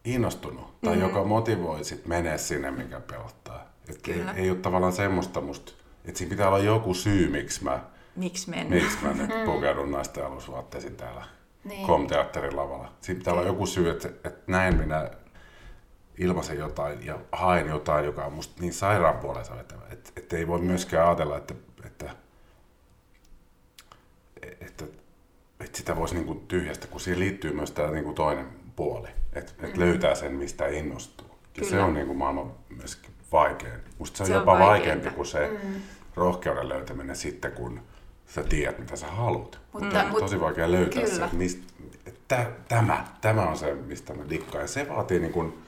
[0.05, 1.01] innostunut tai mm.
[1.01, 3.69] joka motivoi sit menee sinne, mikä pelottaa.
[3.89, 5.71] Että ei, ei ole tavallaan semmoista musta,
[6.05, 7.79] että siinä pitää olla joku syy, miksi mä,
[8.15, 9.45] miksi miksi mä nyt mm.
[9.45, 11.23] pukeudun naisten alusvaatteisiin täällä
[11.63, 11.87] niin.
[11.87, 12.91] kom-teatterin lavalla.
[13.01, 15.09] Siinä pitää olla joku syy, että, että näin minä
[16.17, 19.81] ilmaisen jotain ja haen jotain, joka on musta niin sairaan puolensa vetävä.
[19.91, 21.53] Että, että ei voi myöskään ajatella, että,
[24.51, 24.85] että, että,
[25.59, 29.07] että sitä voisi niin kuin tyhjästä, kun siihen liittyy myös tämä niin kuin toinen puoli.
[29.33, 29.79] Että, että mm.
[29.79, 31.27] löytää sen, mistä innostuu.
[31.27, 31.69] Ja Kyllä.
[31.69, 33.79] se on niin kuin maailman myöskin vaikein.
[33.99, 35.81] Musta se on se jopa on vaikeampi kuin se mm.
[36.15, 37.81] rohkeuden löytäminen sitten, kun
[38.27, 39.59] sä tiedät, mitä sä haluat.
[39.73, 40.11] Mutta, mm.
[40.11, 41.27] tosi vaikea löytää kyllä.
[41.27, 41.73] se, mistä,
[42.05, 44.61] että tämä, tämä on se, mistä mä dikkaan.
[44.61, 45.63] Ja se vaatii niin kuin,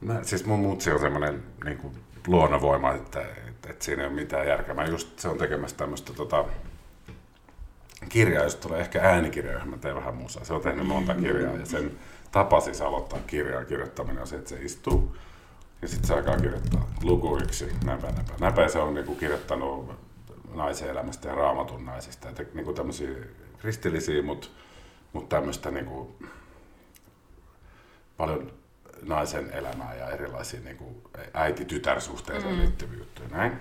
[0.00, 1.94] mä, siis mun mutsi on semmoinen niin kuin
[2.26, 4.74] luonnonvoima, että, että, että, siinä ei ole mitään järkeä.
[4.74, 6.44] Mä just se on tekemässä tämmöistä tota,
[8.08, 10.44] kirja, jos tulee ehkä äänikirja, johon mä teen vähän musaa.
[10.44, 11.90] Se on tehnyt monta kirjaa ja sen
[12.32, 15.16] tapa siis aloittaa kirjaa kirjoittaminen on se, että se istuu
[15.82, 18.32] ja sitten se alkaa kirjoittaa luku yksi, näpä, näpä.
[18.40, 19.90] Näpä se on niinku kirjoittanut
[20.54, 22.28] naisen elämästä ja raamatun naisista.
[22.28, 23.08] Että niinku tämmöisiä
[23.58, 24.48] kristillisiä, mutta
[25.12, 26.16] mut tämmöistä niinku
[28.16, 28.52] paljon
[29.02, 32.60] naisen elämää ja erilaisia niinku äiti-tytär-suhteeseen mm.
[32.60, 33.28] liittyviä juttuja.
[33.28, 33.52] Näin.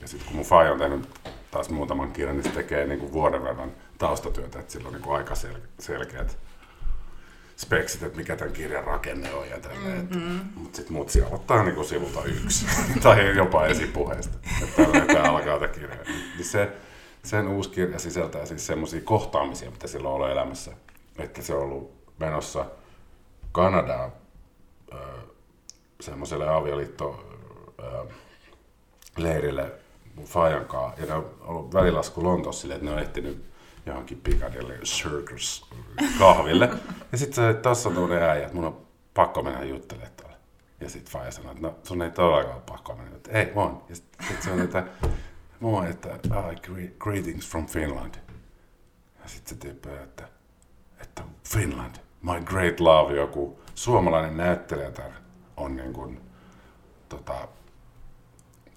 [0.00, 1.08] Ja sitten kun mun faija on tehnyt
[1.50, 5.34] taas muutaman kirjan, niin se tekee niinku vuoden verran taustatyötä, että sillä on niinku aika
[5.34, 6.38] sel- selkeät
[7.56, 10.08] speksit, että mikä tämän kirjan rakenne on ja tälleen.
[10.10, 10.40] Mm-hmm.
[10.54, 12.66] Mutta sitten muut siellä ottaa niinku sivulta yksi
[13.02, 14.82] tai jopa esipuheesta, että
[15.14, 15.96] tämä alkaa tämä kirja.
[16.36, 16.72] Niin se,
[17.22, 20.72] sen uusi kirja sisältää siis semmoisia kohtaamisia, mitä sillä on ollut elämässä.
[21.18, 22.66] Että se on ollut menossa
[23.52, 24.12] Kanadaan
[26.00, 27.24] semmoiselle avioliitto
[29.16, 29.72] leirille
[30.14, 31.00] mun Fajan kanssa.
[31.00, 33.44] Ja ne on ollut välilasku Lontoossa silleen, että ne on ehtinyt
[33.86, 35.70] johonkin Piccadilly Circus
[36.18, 36.70] kahville.
[37.12, 40.36] ja sitten se, että tossa on äijä, että mun on pakko mennä juttelemaan tuolle.
[40.80, 43.16] Ja sitten Faija sanoi, että no sun ei todellakaan ole pakko mennä.
[43.16, 43.82] Että ei, on.
[43.88, 44.86] Ja sitten sit se on, että
[45.60, 46.44] moi, että ah,
[46.98, 48.14] greetings from Finland.
[49.22, 50.28] Ja sitten se tyyppi, että,
[51.00, 55.10] että Finland, my great love, joku suomalainen näyttelijätär
[55.56, 56.20] on niin kuin,
[57.08, 57.48] tota,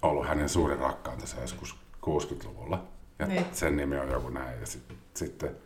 [0.02, 2.84] ollut hänen suurin rakkautensa joskus 60-luvulla.
[3.20, 3.46] Ja niin.
[3.52, 4.60] sen nimi on joku näin.
[4.60, 4.82] Ja sit,
[5.14, 5.56] sitten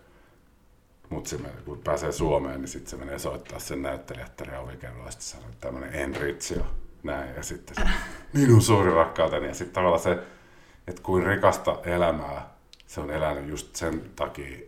[1.08, 5.10] mut se, kun pääsee Suomeen, niin sitten se menee soittaa sen näyttelijättären ovikerralla.
[5.10, 6.66] Sitten sanoo, että tämmöinen Enrizio.
[7.02, 7.34] Näin.
[7.36, 7.90] Ja sitten se,
[8.40, 9.46] minun suuri rakkauteni.
[9.46, 10.18] Ja sitten tavallaan se,
[10.86, 12.54] että kuin rikasta elämää
[12.86, 14.58] se on elänyt just sen takia,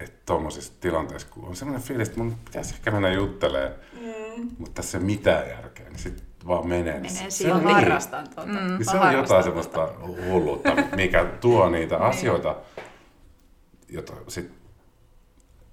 [0.00, 4.50] että tuommoisissa tilanteissa, kun on semmoinen fiilis, että mun pitäisi ehkä mennä juttelemaan, mm.
[4.58, 6.68] mutta tässä ei mitään järkeä, niin sitten vaan.
[6.68, 8.52] Menee niin siihen, niin, harrastan tuota.
[8.52, 9.88] Mm, niin se on jotain semmoista
[10.30, 12.04] hulluutta, mikä tuo niitä niin.
[12.04, 12.56] asioita,
[13.88, 14.56] jota sitten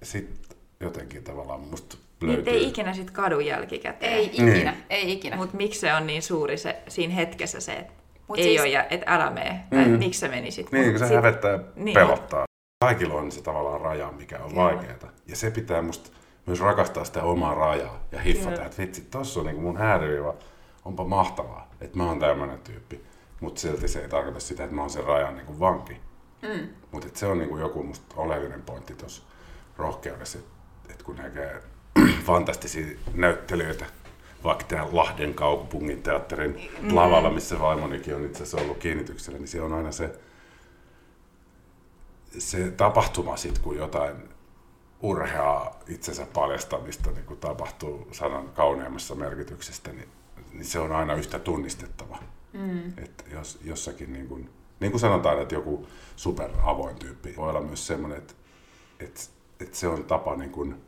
[0.02, 2.36] sit jotenkin tavallaan musta löytyy.
[2.36, 4.12] Niitä ei ikinä sit kadu jälkikäteen.
[4.12, 4.72] Ei ikinä, niin.
[4.90, 5.36] ei ikinä.
[5.36, 7.92] Mutta miksi se on niin suuri se, siinä hetkessä se, että
[8.28, 8.60] Mut ei siis...
[8.60, 9.98] ole ja et älä mene, tai mm.
[9.98, 10.80] miksi se meni sitten.
[10.80, 11.16] Niin, kun se sit...
[11.16, 11.94] hävettää ja niin.
[11.94, 12.44] pelottaa.
[12.84, 15.12] Kaikilla on se tavallaan raja, mikä on vaikeaa.
[15.26, 16.10] Ja se pitää musta
[16.46, 20.34] myös rakastaa sitä omaa rajaa ja hiffata, että vitsi, tossa on niin mun ääriviiva,
[20.86, 23.00] onpa mahtavaa, että mä oon tämmöinen tyyppi.
[23.40, 26.00] Mutta silti se ei tarkoita sitä, että mä oon sen rajan niin kuin vanki.
[26.42, 26.68] Mm.
[26.92, 29.22] Mutta se on niin kuin joku musta oleellinen pointti tuossa
[29.76, 31.62] rohkeudessa, että et kun näkee
[32.26, 33.86] fantastisia näyttelijöitä,
[34.44, 36.96] vaikka tämä Lahden kaupungin teatterin mm.
[36.96, 40.18] lavalla, missä vaimonikin on itse asiassa ollut kiinnityksellä, niin se on aina se,
[42.38, 44.16] se tapahtuma sitten, kun jotain
[45.02, 50.08] urheaa itsensä paljastamista niin kun tapahtuu sanan kauneimmassa merkityksestä, niin,
[50.56, 52.18] niin se on aina yhtä tunnistettava.
[52.52, 52.88] Mm.
[52.88, 57.86] Että jos, jossakin, niin kuin, niin kuin sanotaan, että joku superavoin tyyppi voi olla myös
[57.86, 58.34] semmoinen, että,
[59.00, 59.20] että,
[59.60, 60.82] että se on tapa niin kuin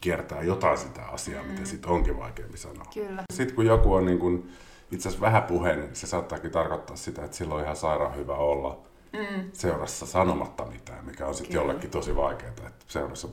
[0.00, 1.48] kiertää jotain sitä asiaa, mm.
[1.48, 2.84] mitä sitten onkin vaikeampi sanoa.
[2.94, 3.22] Kyllä.
[3.32, 4.50] Sitten kun joku on niin kuin,
[4.90, 8.80] itse asiassa vähäpuheinen, niin se saattaakin tarkoittaa sitä, että silloin on ihan sairaan hyvä olla
[9.12, 9.50] mm.
[9.52, 13.28] seurassa sanomatta mitään, mikä on sitten jollekin tosi vaikeaa, että seurassa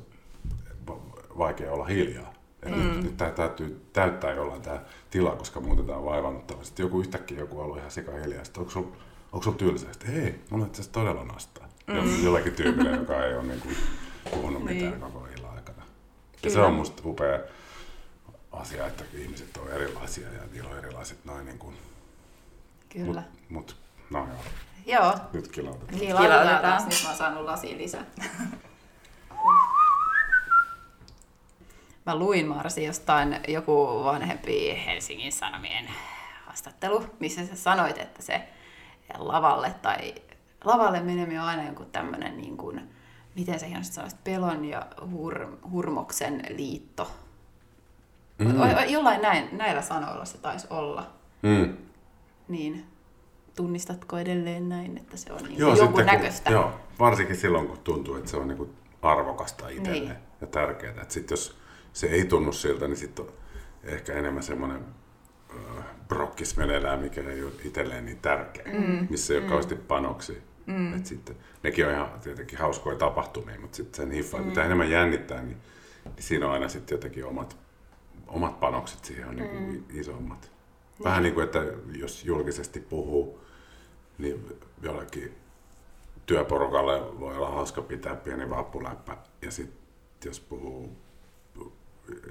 [1.37, 2.33] vaikea olla hiljaa.
[2.67, 3.03] Et mm.
[3.03, 6.63] Nyt, tämä täytyy täyttää jollain tämä tila, koska muuten tämä on vaivannuttava.
[6.63, 8.43] Sitten joku yhtäkkiä joku on ollut ihan sika hiljaa.
[8.43, 8.91] Sitten onko sulla
[9.31, 9.87] onko sul tylsä?
[9.91, 11.67] Sitten ei, mulla on itse asiassa todella nastaa.
[11.87, 12.23] Mm.
[12.23, 13.75] Jollekin tyypille, joka ei ole niin kuin,
[14.31, 14.83] puhunut niin.
[14.83, 15.83] mitään koko illan aikana.
[16.43, 17.39] Ja se on musta upea
[18.51, 21.75] asia, että ihmiset on erilaisia ja niillä on erilaiset noin niin kuin,
[22.89, 23.23] Kyllä.
[23.49, 23.75] Mut, mut
[24.09, 24.37] no joo.
[24.85, 25.15] Joo.
[25.33, 25.99] Nyt kilautetaan.
[25.99, 26.85] Kilautetaan.
[26.85, 28.05] Nyt mä oon saanut lasi lisää.
[32.07, 35.85] Mä luin Marsi jostain joku vanhempi Helsingin Sanomien
[36.45, 38.41] haastattelu, missä sä sanoit, että se
[39.17, 40.15] lavalle tai
[40.63, 42.81] lavalle meneminen on aina joku tämmöinen niin kuin,
[43.35, 47.11] miten sä hienosti sanoisit, pelon ja hur, hurmoksen liitto.
[48.37, 48.53] Mm.
[48.87, 51.07] Jollain näin, näillä sanoilla se taisi olla.
[51.41, 51.77] Mm.
[52.47, 52.85] Niin,
[53.55, 56.43] tunnistatko edelleen näin, että se on niin joo, joku näköistä?
[56.49, 60.15] Kun, joo, varsinkin silloin, kun tuntuu, että se on niin arvokasta itselle niin.
[60.41, 61.01] ja tärkeää.
[61.01, 63.31] Että sit jos se ei tunnu siltä, niin sitten on
[63.83, 64.85] ehkä enemmän semmoinen
[65.49, 69.07] äh, brokkis meneillään, mikä ei ole itselleen niin tärkeä, mm.
[69.09, 69.49] missä ei ole mm.
[69.49, 70.41] kauheasti panoksia.
[70.65, 70.93] Mm.
[70.93, 74.47] Et sitten, nekin on ihan tietenkin hauskoja tapahtumia, mutta sitten sen hiffaa, mm.
[74.47, 75.57] mitä enemmän jännittää, niin,
[76.05, 77.57] niin siinä on aina sitten jotenkin omat,
[78.27, 79.99] omat panokset siihen on niin kuin mm.
[79.99, 80.51] isommat.
[81.03, 81.63] Vähän niin kuin, että
[81.97, 83.39] jos julkisesti puhuu,
[84.17, 84.45] niin
[84.81, 85.35] jollekin
[86.25, 89.79] työporukalle voi olla hauska pitää pieni vappuläppä, ja sitten
[90.25, 90.97] jos puhuu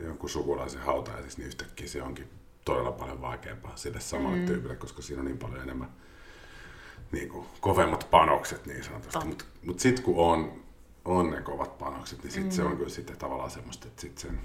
[0.04, 2.30] jonkun sukulaisen hautajaisissa, niin yhtäkkiä se onkin
[2.64, 4.46] todella paljon vaikeampaa sille samalle mm.
[4.46, 5.90] tyypille, koska siinä on niin paljon enemmän
[7.12, 9.26] niin kuin, kovemmat panokset niin sanotusti.
[9.26, 10.66] Mutta mut sitten kun on
[11.06, 12.56] on ne kovat panokset, niin sitten mm.
[12.56, 14.40] se on kyllä sitten tavallaan semmoista, että sitten sen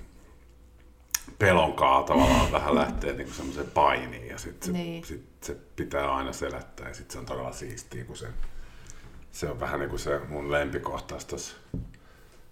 [1.40, 5.06] pelonkaa tavallaan vähän lähtee niinku semmoiseen painiin ja sitten se, Niin.
[5.06, 8.28] sit se pitää aina selättää ja sitten se on todella siistiä, kun se,
[9.32, 11.56] se on vähän niin kuin se mun lempikohtaus tuossa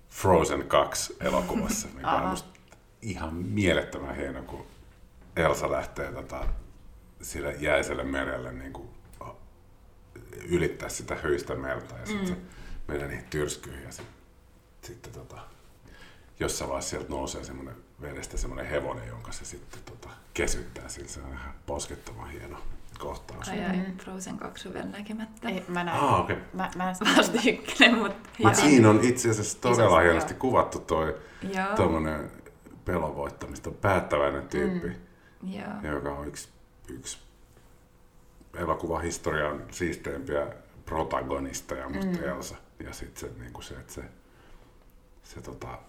[0.09, 2.58] Frozen 2 elokuvassa, mikä on musta
[3.01, 4.65] ihan mielettömän hieno, kun
[5.35, 6.47] Elsa lähtee tota,
[7.21, 8.89] sille jäiselle merelle niin kuin,
[10.49, 12.35] ylittää sitä hyistä merta ja sitten mm.
[12.35, 12.41] se
[12.87, 14.19] menee niihin tyrskyihin ja sitten
[14.81, 15.37] sitten tota,
[16.39, 20.89] jossain vaiheessa sieltä nousee semmoinen vedestä semmoinen hevonen, jonka se sitten tota, kesyttää.
[20.89, 22.57] Sillä se on ihan poskettoman hieno
[22.99, 23.49] kohtaus.
[23.49, 25.49] Ai ai, Frozen 2 on vielä näkemättä.
[25.49, 25.99] Ei, mä näin.
[25.99, 26.37] Ah, okei.
[26.53, 30.39] Mä, mä Vasta ykkönen, mutta Mut siinä on itse asiassa todella Isosti, hienosti joo.
[30.39, 31.17] kuvattu toi
[31.55, 31.75] Joo.
[31.75, 32.31] tommonen
[32.91, 35.53] pelon voittamista, päättäväinen tyyppi, mm.
[35.53, 35.93] Joo.
[35.93, 36.49] joka on yksi,
[36.89, 37.17] yksi
[38.53, 40.47] elokuvahistorian siisteimpiä
[40.85, 42.23] protagonisteja, musta mm.
[42.23, 42.55] Elsa.
[42.79, 44.03] Ja sitten se, niinku se, että se,
[45.23, 45.79] se tota,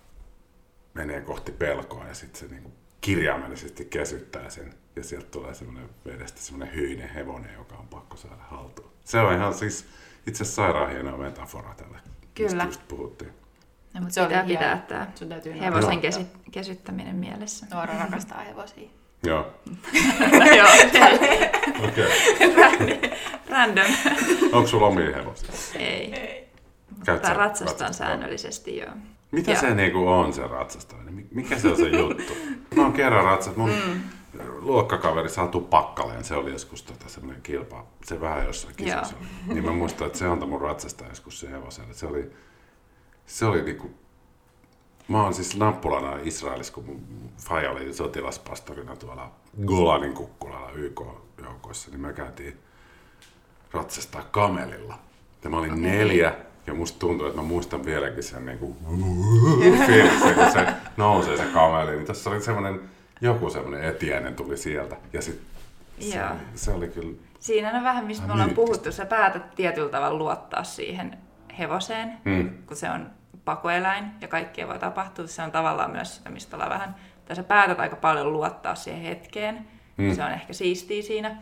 [0.94, 4.74] menee kohti pelkoa ja sitten se niinku kirjaimellisesti kesyttää sen.
[4.96, 8.90] Ja sieltä tulee semmoinen vedestä semmoinen hyinen hevonen, joka on pakko saada haltuun.
[9.04, 9.86] Se on ihan siis
[10.26, 11.98] itse asiassa sairaan hieno metafora tälle,
[12.34, 12.48] Kyllä.
[12.48, 13.32] mistä just puhuttiin.
[13.94, 14.86] No, mutta Se pitää
[15.28, 16.00] täytyy hevosen Joo.
[16.00, 17.66] kesi, kesyttäminen mielessä.
[17.70, 18.88] Noora rakastaa hevosia.
[19.26, 19.46] Joo,
[20.56, 20.68] Joo,
[21.88, 23.00] okei.
[23.50, 23.86] Random.
[24.52, 25.50] Onko sulla omia hevosia?
[25.78, 26.10] Ei.
[27.04, 27.92] Käyt Tai sä ratsastan ratsastaa?
[27.92, 28.90] säännöllisesti, joo.
[29.30, 29.60] Mitä Joo.
[29.60, 31.14] se niinku on se ratsastaminen?
[31.14, 32.32] Mi- Mikä se on se juttu?
[32.76, 33.70] Mä oon kerran ratsastanut.
[33.70, 34.00] Mun mm.
[34.60, 36.24] luokkakaveri saatu pakkaleen.
[36.24, 37.86] Se oli joskus tota semmoinen kilpa.
[38.04, 39.54] Se vähän jossain kisassa oli.
[39.54, 41.94] Niin mä muistan, että se antoi mun ratsastaa joskus se hevoselle.
[41.94, 42.30] Se oli,
[43.30, 43.90] se oli niinku...
[45.08, 49.32] Mä oon siis nappulana Israelissa, kun mun faija oli sotilaspastorina tuolla
[49.66, 52.58] Golanin kukkulalla YK-joukoissa, niin me käytiin
[53.72, 54.98] ratsastaa kamelilla.
[55.44, 55.82] Ja mä olin okay.
[55.82, 56.34] neljä,
[56.66, 58.76] ja musta tuntuu, että mä muistan vieläkin sen niinku
[59.86, 60.66] fiiliksen, kun se
[60.96, 61.96] nousee se kameli.
[61.96, 62.80] Niin tässä oli semmoinen,
[63.20, 64.96] joku semmoinen etiäinen tuli sieltä.
[65.12, 65.40] Ja sit
[66.00, 66.28] se, Joo.
[66.54, 68.66] se oli kyllä, Siinä on vähän, mistä me ollaan myyttistä.
[68.66, 68.92] puhuttu.
[68.92, 71.18] Sä päätät tietyllä tavalla luottaa siihen
[71.58, 73.19] hevoseen, mm, kun se on
[73.50, 75.26] pakoeläin ja kaikkea voi tapahtua.
[75.26, 76.94] Se on tavallaan myös sitä, mistä ollaan vähän,
[77.24, 79.66] tai sä päätät aika paljon luottaa siihen hetkeen.
[79.96, 80.14] Mm.
[80.14, 81.36] Se on ehkä siistiä siinä.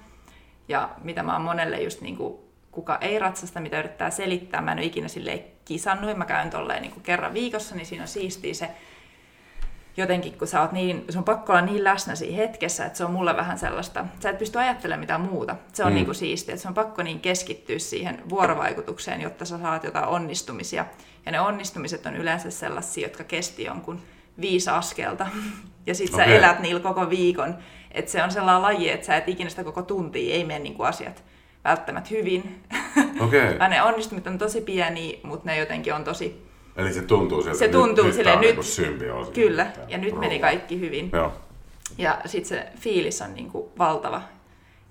[0.68, 2.38] Ja mitä mä oon monelle just niin kuin,
[2.72, 6.82] kuka ei ratsasta, mitä yrittää selittää, mä en ole ikinä silleen kisannut, mä käyn tolleen
[6.82, 8.70] niin kuin kerran viikossa, niin siinä on siistiä se,
[9.98, 13.04] jotenkin kun sä oot niin, sun on pakko olla niin läsnä siinä hetkessä, että se
[13.04, 15.56] on mulle vähän sellaista, sä et pysty ajattelemaan mitään muuta.
[15.72, 15.92] Se on Mm.
[15.92, 15.94] mm.
[15.94, 20.84] niinku siistiä, että se on pakko niin keskittyä siihen vuorovaikutukseen, jotta sä saat jotain onnistumisia.
[21.26, 24.00] Ja ne onnistumiset on yleensä sellaisia, jotka kesti jonkun
[24.40, 25.26] viisi askelta.
[25.86, 26.36] Ja sit sä Okei.
[26.36, 27.58] elät niillä koko viikon.
[27.92, 30.82] Että se on sellainen laji, että sä et ikinä sitä koko tuntia, ei mene niinku
[30.82, 31.24] asiat
[31.64, 32.60] välttämättä hyvin.
[33.20, 33.68] Okay.
[33.68, 36.47] Ne onnistumiset on tosi pieniä, mutta ne jotenkin on tosi
[36.78, 39.32] Eli se tuntuu sieltä, Se tuntuu nyt, silleen, nyt, nyt- nyt symbioosi.
[39.32, 41.10] Kyllä, ja nyt meni kaikki hyvin.
[41.12, 41.32] Joo.
[41.98, 44.22] Ja sitten se fiilis on niinku valtava.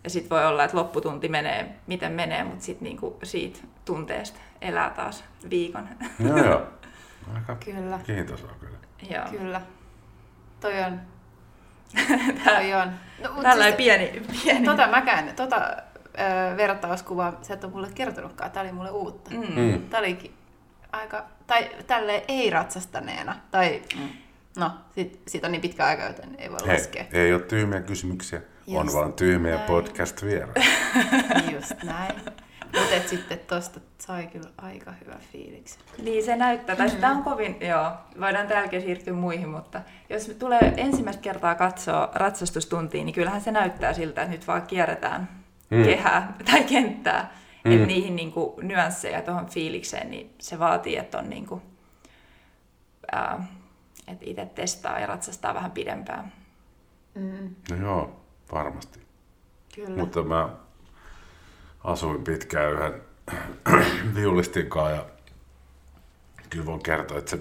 [0.04, 4.90] Ja sitten voi olla, että lopputunti menee miten menee, mutta sitten niinku siitä tunteesta elää
[4.90, 5.88] taas viikon.
[6.28, 6.62] joo, joo.
[7.36, 8.78] Aika Kyllä, kiintoisaa kyllä.
[9.10, 9.26] Joo.
[9.40, 9.62] kyllä.
[10.60, 11.00] Toi on.
[12.46, 12.92] Toi on.
[13.24, 14.66] No, Tällainen siis, pieni, pieni.
[14.66, 18.52] tota mäkään, tota ö, vertauskuvaa sä et ole mulle kertonutkaan.
[18.52, 19.32] Tää oli mulle uutta.
[19.32, 19.62] Mm.
[19.62, 19.82] Mm.
[19.90, 20.34] Tää olikin
[20.92, 23.36] aika, tai tälleen ei ratsastaneena.
[23.52, 24.10] Tai, mm.
[24.58, 27.06] no, sit, sit on niin pitkä aika, joten ei voi Hei, laskea.
[27.14, 29.68] ei ole tyhmiä kysymyksiä, on Just vaan tyhmiä näin.
[29.68, 30.48] podcast vielä.
[31.54, 32.16] Just näin.
[32.66, 35.80] Mutta sitten tosta sai kyllä aika hyvä fiiliksi.
[36.04, 40.32] Niin se näyttää, tai sitä on kovin, joo, voidaan tämän jälkeen siirtyä muihin, mutta jos
[40.40, 45.30] tulee ensimmäistä kertaa katsoa ratsastustuntiin, niin kyllähän se näyttää siltä, että nyt vaan kierretään
[45.70, 45.78] Mm.
[45.78, 45.84] mm.
[45.84, 47.32] kehää tai kenttää.
[47.68, 47.74] Mm.
[47.74, 51.62] Että niihin niinku nyansseja tuohon fiilikseen, niin se vaatii, että on niinku,
[53.12, 53.48] ää,
[54.08, 56.32] että itse testaa ja ratsastaa vähän pidempään.
[57.16, 58.20] Mm, No joo,
[58.52, 59.00] varmasti.
[59.76, 59.98] kyllä.
[59.98, 60.50] Mutta mä
[61.84, 63.02] asuin pitkään yhden
[64.16, 65.06] viulistin kanssa ja
[66.50, 67.40] kyllä voin kertoa, että se,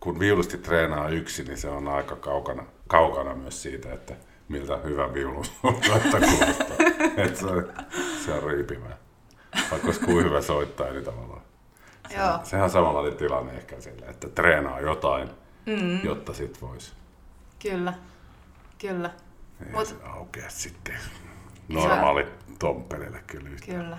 [0.00, 4.14] kun viulisti treenaa yksin, niin se on aika kaukana, kaukana myös siitä, että
[4.48, 5.44] miltä hyvä viulu
[5.86, 6.91] soittaa kuulostaa.
[7.26, 7.72] että se, on-
[8.24, 8.96] se on riipivää.
[9.70, 11.42] Vaikka olisi kuin hyvä soittaa, niin tavallaan.
[12.08, 12.38] Se, Joo.
[12.42, 15.28] sehän on samanlainen tilanne ehkä sille, että treenaa jotain,
[15.66, 16.00] Mm.
[16.04, 16.92] jotta sit voisi.
[17.62, 17.92] Kyllä.
[18.78, 19.10] Kyllä.
[19.66, 20.94] Ei Mut- se aukea sitten
[21.68, 22.26] normaali
[22.58, 23.78] tomppelille kyllä yhtään.
[23.82, 23.98] Kyllä.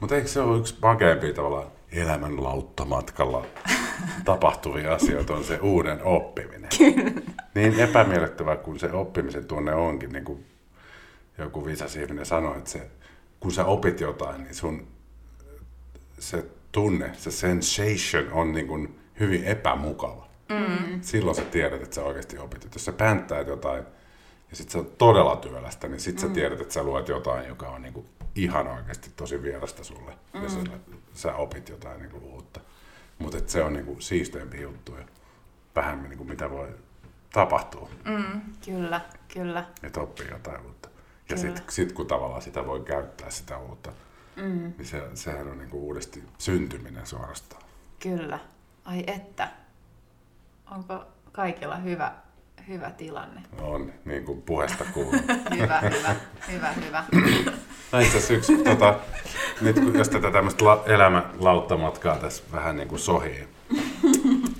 [0.00, 3.46] Mutta eikö se ole yksi makeimpia tavallaan elämän lauttamatkalla
[4.24, 6.70] tapahtuvia asioita on se uuden oppiminen.
[7.54, 10.46] Niin epämiellyttävä kuin se oppimisen tunne onkin, niin kuin
[11.38, 12.90] joku viisas ihminen sanoi, että se,
[13.40, 14.88] kun sä opit jotain, niin sun
[16.18, 20.28] se tunne, se sensation on niin kuin hyvin epämukava.
[20.48, 21.00] Mm.
[21.00, 22.68] Silloin sä tiedät, että sä oikeasti opit.
[22.74, 23.84] Jos sä pänttäät jotain
[24.50, 26.28] ja sitten se on todella työlästä, niin sitten mm.
[26.28, 30.12] sä tiedät, että sä luet jotain, joka on niin kuin ihan oikeasti tosi vierasta sulle.
[30.34, 30.42] Mm.
[30.42, 30.58] Ja sä,
[31.14, 32.60] sä opit jotain niin kuin uutta.
[33.18, 35.04] Mutta se on niin kuin siisteempi juttu ja
[35.76, 36.68] vähemmän niin kuin mitä voi
[37.32, 37.88] tapahtua.
[38.04, 39.00] Mm, kyllä,
[39.34, 39.64] kyllä.
[39.82, 40.88] Että oppii jotain uutta.
[41.28, 43.92] Ja sitten sit, kun tavallaan sitä voi käyttää sitä uutta,
[44.36, 44.72] mm.
[44.78, 47.62] niin se, sehän on niin kuin uudesti syntyminen suorastaan.
[48.00, 48.38] Kyllä.
[48.84, 49.48] Ai että.
[50.70, 52.12] Onko kaikilla hyvä,
[52.68, 53.42] hyvä tilanne?
[53.60, 55.12] On, niin kuin puheesta kuuluu.
[55.56, 56.16] hyvä, hyvä,
[56.50, 57.04] hyvä, hyvä.
[57.92, 58.98] No itse asiassa yksi, tota,
[59.60, 63.48] nyt kun jos tätä tämmöistä la, elämälauttamatkaa tässä vähän niin kuin sohii,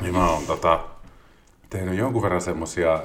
[0.01, 0.85] niin mä oon tota,
[1.71, 3.03] tehnyt jonkun verran semmoisia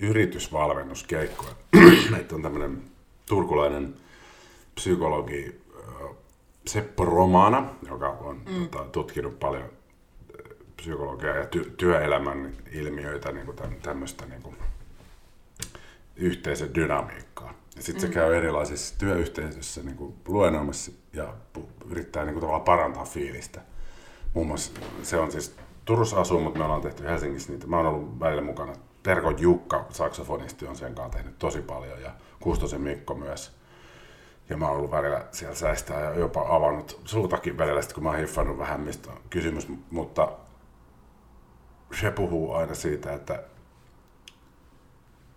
[0.00, 1.52] yritysvalmennuskeikkoja.
[2.10, 2.82] Meitä on tämmöinen
[3.26, 3.94] turkulainen
[4.74, 5.60] psykologi
[6.66, 8.68] Seppo Romana, joka on mm.
[8.68, 9.70] tota, tutkinut paljon
[10.76, 14.56] psykologiaa ja ty- työelämän ilmiöitä, niin kuin tämmöistä niin kuin
[16.16, 17.54] yhteisön dynamiikkaa.
[17.76, 18.08] Ja sitten mm.
[18.08, 21.34] se käy erilaisissa työyhteisöissä niin kuin luennoimassa ja
[21.90, 23.60] yrittää niin kuin tavallaan parantaa fiilistä.
[24.34, 24.72] Muun muassa
[25.02, 27.66] se on siis Turussa asuu, mutta me ollaan tehty Helsingissä niitä.
[27.66, 28.72] Mä oon ollut välillä mukana.
[29.02, 33.52] Terko Jukka, saksofonisti, on sen kanssa tehnyt tosi paljon ja Kustosen Mikko myös.
[34.48, 38.18] Ja mä oon ollut välillä siellä säistää ja jopa avannut suutakin välillä, kun mä oon
[38.18, 39.68] hiffannut vähän mistä on kysymys.
[39.90, 40.32] Mutta
[42.00, 43.42] se puhuu aina siitä, että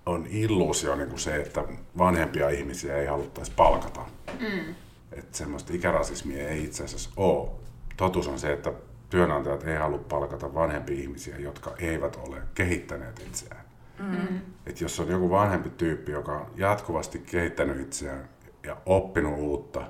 [0.06, 1.64] on illuusio niin kuin se, että
[1.98, 4.02] vanhempia ihmisiä ei haluttaisi palkata.
[4.40, 4.76] Mm.
[5.12, 7.50] Että semmoista ikärasismia ei itse asiassa ole.
[7.98, 8.74] Totuus on se, että
[9.14, 13.66] työnantajat ei halua palkata vanhempia ihmisiä, jotka eivät ole kehittäneet itseään.
[14.00, 14.42] Mm.
[14.66, 18.30] Et jos on joku vanhempi tyyppi, joka on jatkuvasti kehittänyt itseään
[18.64, 19.82] ja oppinut uutta,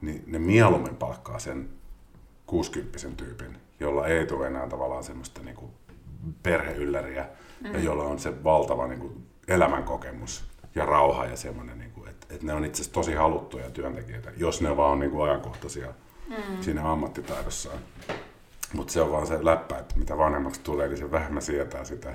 [0.00, 1.68] niin ne mieluummin palkkaa sen
[2.46, 5.70] 60 tyypin, jolla ei tule enää tavallaan semmoista niin kuin
[6.42, 7.26] perheylläriä
[7.60, 7.72] mm.
[7.72, 10.44] ja jolla on se valtava niin kuin elämänkokemus
[10.74, 14.32] ja rauha ja semmoinen, niin kuin, että, että ne on itse asiassa tosi haluttuja työntekijöitä,
[14.36, 15.94] jos ne vaan on niin kuin ajankohtaisia
[16.28, 16.60] mm.
[16.60, 17.78] siinä ammattitaidossaan.
[18.72, 22.14] Mutta se on vaan se läppä, että mitä vanhemmaksi tulee, niin se vähemmän sietää sitä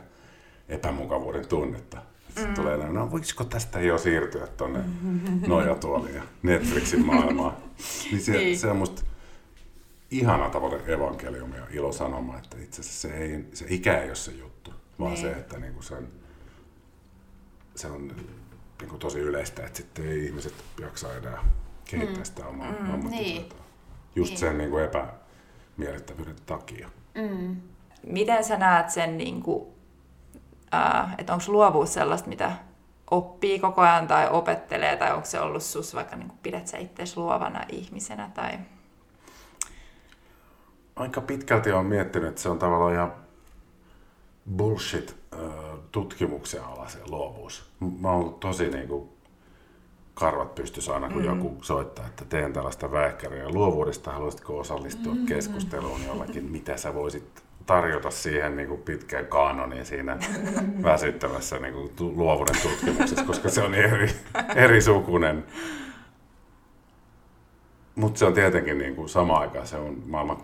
[0.69, 1.97] epämukavuuden tunnetta.
[2.27, 2.53] Sitten mm.
[2.53, 4.79] tulee no voisiko tästä jo siirtyä tuonne
[5.47, 7.57] nojatuoliin ja Netflixin maailmaan.
[8.11, 8.59] Niin se, niin.
[8.59, 9.01] se on musta
[10.11, 14.31] ihana tavalla evankeliumi ja ilosanoma, että itse asiassa se, ei, se ikä ei ole se
[14.31, 15.21] juttu, vaan niin.
[15.21, 16.07] se, että niinku sen,
[17.75, 18.15] se on
[18.79, 21.45] niinku tosi yleistä, että sitten ei ihmiset jaksa enää
[21.85, 22.25] kehittää mm.
[22.25, 22.93] sitä omaa mm.
[22.93, 23.59] ammattitaitoa.
[23.59, 23.65] Niin.
[24.15, 24.39] Just niin.
[24.39, 25.13] sen niinku epä,
[25.77, 26.89] miellyttävyyden takia.
[27.15, 27.55] Mm.
[28.07, 29.65] Miten sä näet sen, niin kuin,
[30.73, 32.51] äh, että onko luovuus sellaista, mitä
[33.11, 36.77] oppii koko ajan tai opettelee, tai onko se ollut sus vaikka niin kuin pidät sä
[36.77, 38.31] itse luovana ihmisenä?
[38.33, 38.59] Tai...
[40.95, 43.13] Aika pitkälti olen miettinyt, että se on tavallaan ihan
[44.57, 45.25] bullshit
[45.91, 47.71] tutkimuksen ala se luovuus.
[47.99, 49.09] Mä oon ollut tosi niin kuin,
[50.15, 51.25] karvat pystyssä aina, kun mm.
[51.25, 55.25] joku soittaa, että teen tällaista väikkäriä luovuudesta, haluaisitko osallistua mm.
[55.25, 60.17] keskusteluun jollakin, mitä sä voisit tarjota siihen niin kuin pitkään kaanoniin siinä
[60.83, 64.09] väsyttävässä niin kuin luovuuden tutkimuksessa, koska se on eri,
[64.55, 65.45] eri sukunen.
[67.95, 70.43] Mutta se on tietenkin niin kuin sama aikaan se on maailman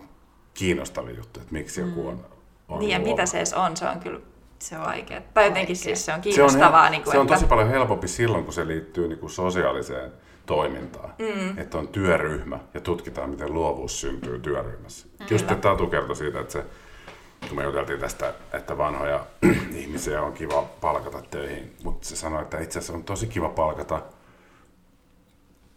[0.54, 2.24] kiinnostavin juttu, että miksi joku on,
[2.68, 3.10] on Niin ja luova.
[3.10, 4.20] mitä se edes on, se on kyllä
[4.62, 5.22] se on vaikea.
[5.34, 6.82] Tai jotenkin siis se on kiinnostavaa.
[6.82, 7.34] Se on, niin kuin, se on että...
[7.34, 10.12] tosi paljon helpompi silloin, kun se liittyy niin kuin sosiaaliseen
[10.46, 11.14] toimintaan.
[11.18, 11.58] Mm.
[11.58, 15.06] Että on työryhmä ja tutkitaan, miten luovuus syntyy työryhmässä.
[15.20, 15.26] Mm.
[15.30, 16.64] Just että Tatu kertoi siitä, että se,
[17.48, 19.26] kun me juteltiin tästä, että vanhoja
[19.82, 24.02] ihmisiä on kiva palkata töihin, mutta se sanoi, että itse asiassa on tosi kiva palkata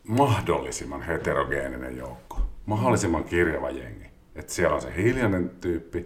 [0.07, 4.05] mahdollisimman heterogeeninen joukko, mahdollisimman kirjava jengi.
[4.36, 6.05] Että siellä on se hiljainen tyyppi,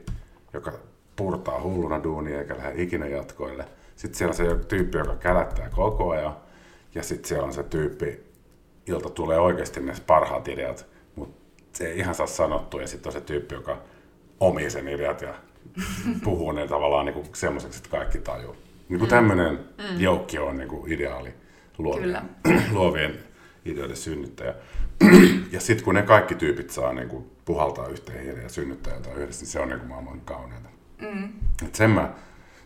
[0.53, 0.71] joka
[1.19, 3.65] purtaa hulluna duunia eikä lähde ikinä jatkoille.
[3.95, 6.35] Sitten siellä on se tyyppi, joka kälättää koko ajan.
[6.95, 8.19] Ja sitten siellä on se tyyppi,
[8.87, 11.37] jolta tulee oikeasti ne parhaat ideat, mutta
[11.73, 12.81] se ei ihan saa sanottua.
[12.81, 13.77] Ja sitten on se tyyppi, joka
[14.39, 15.33] omii sen ideat ja
[16.23, 18.55] puhuu ne tavallaan niin semmoiseksi, että kaikki tajuu.
[18.89, 19.15] Niin kuin mm.
[19.15, 19.99] tämmöinen mm.
[19.99, 21.33] joukki on niin kuin ideaali
[21.77, 22.21] luovien,
[22.73, 23.19] luovien
[23.65, 24.53] ideoiden synnyttäjä.
[25.51, 29.17] ja sitten kun ne kaikki tyypit saa niin kuin puhaltaa yhteen hiileen ja synnyttää jotain
[29.17, 30.69] yhdessä, niin se on niin kuin maailman kauneita.
[30.99, 31.29] Mm.
[31.65, 32.13] Et sen, mä,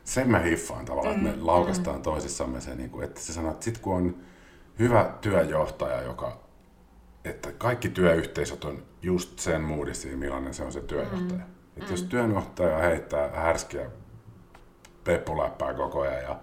[0.03, 1.25] sen mä hiffaan tavallaan, mm.
[1.25, 1.47] että me mm.
[1.47, 2.03] laukastaan mm.
[2.03, 4.15] toisissamme se, niin kuin, että se sanoo, että sit kun on
[4.79, 6.39] hyvä työjohtaja, joka,
[7.25, 11.39] että kaikki työyhteisöt on just sen moodissa, millainen se on se työjohtaja.
[11.39, 11.53] Mm.
[11.77, 11.91] Että mm.
[11.91, 13.89] jos työjohtaja heittää härskiä
[15.03, 16.39] peppuläppää koko ajan ja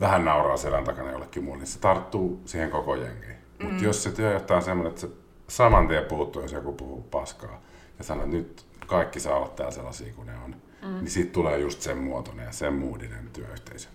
[0.00, 3.36] vähän nauraa selän takana jollekin muulle, niin se tarttuu siihen koko jengiin.
[3.58, 3.66] Mm.
[3.66, 5.08] Mutta jos se työjohtaja on semmoinen, että se
[5.48, 7.60] saman tien puuttuu, jos joku puhuu paskaa,
[7.98, 10.88] ja sanoo, että nyt kaikki saa olla täällä sellaisia kuin ne on, mm.
[10.88, 13.88] niin siitä tulee just sen muotoinen ja sen moodinen työyhteisö.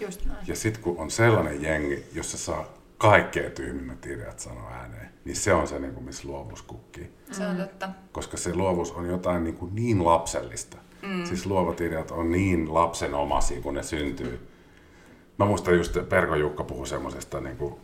[0.00, 0.38] Just näin.
[0.46, 2.64] Ja sitten kun on sellainen jengi, jossa saa
[2.98, 7.10] kaikkein tyhmimmät ideat sanoa ääneen, niin se on se, niin kuin, missä luovuus kukkii.
[7.30, 7.88] Se on totta.
[8.12, 10.76] Koska se luovuus on jotain niin, kuin niin lapsellista.
[11.02, 11.24] Mm.
[11.24, 14.48] Siis luovat ideat on niin lapsenomaisia, kun ne syntyy.
[15.38, 17.74] Mä muistan just, että Perko Jukka puhui semmoisesta niin kuin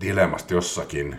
[0.00, 1.16] dilemmasta jossakin,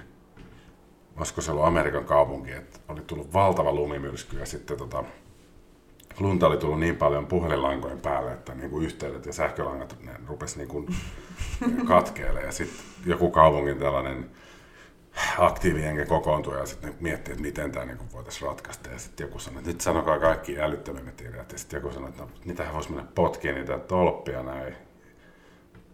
[1.18, 5.04] olisiko se ollut Amerikan kaupunki, että oli tullut valtava lumimyrsky ja sitten tota,
[6.20, 10.58] lunta oli tullut niin paljon puhelinlankojen päälle, että niin kuin yhteydet ja sähkölangat ne rupesi
[10.58, 10.88] niin kuin
[11.88, 12.42] katkeelle.
[12.42, 14.30] Ja sitten joku kaupungin tällainen
[15.38, 18.90] aktiivihenke kokoontui ja sitten miettii, että miten tämä niin voitaisiin ratkaista.
[18.90, 21.52] Ja sitten joku sanoi, että nyt sanokaa kaikki älyttömimmät ideat.
[21.52, 24.74] Ja sitten joku sanoi, että no, niitähän voisi mennä potkiin niitä tolppia näin.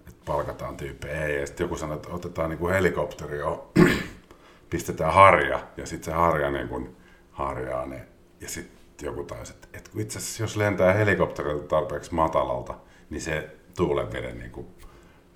[0.07, 1.25] Että palkataan tyyppejä.
[1.25, 1.39] Ei.
[1.39, 3.71] Ja sitten joku sanoi, että otetaan niin kuin helikopteri jo,
[4.69, 5.59] pistetään harja.
[5.77, 6.95] Ja sitten se harja niin kuin
[7.31, 8.07] harjaa ne.
[8.41, 12.75] Ja sitten joku taisi, että, että itse asiassa jos lentää helikopterilta tarpeeksi matalalta,
[13.09, 14.67] niin se tuulenveden niin kuin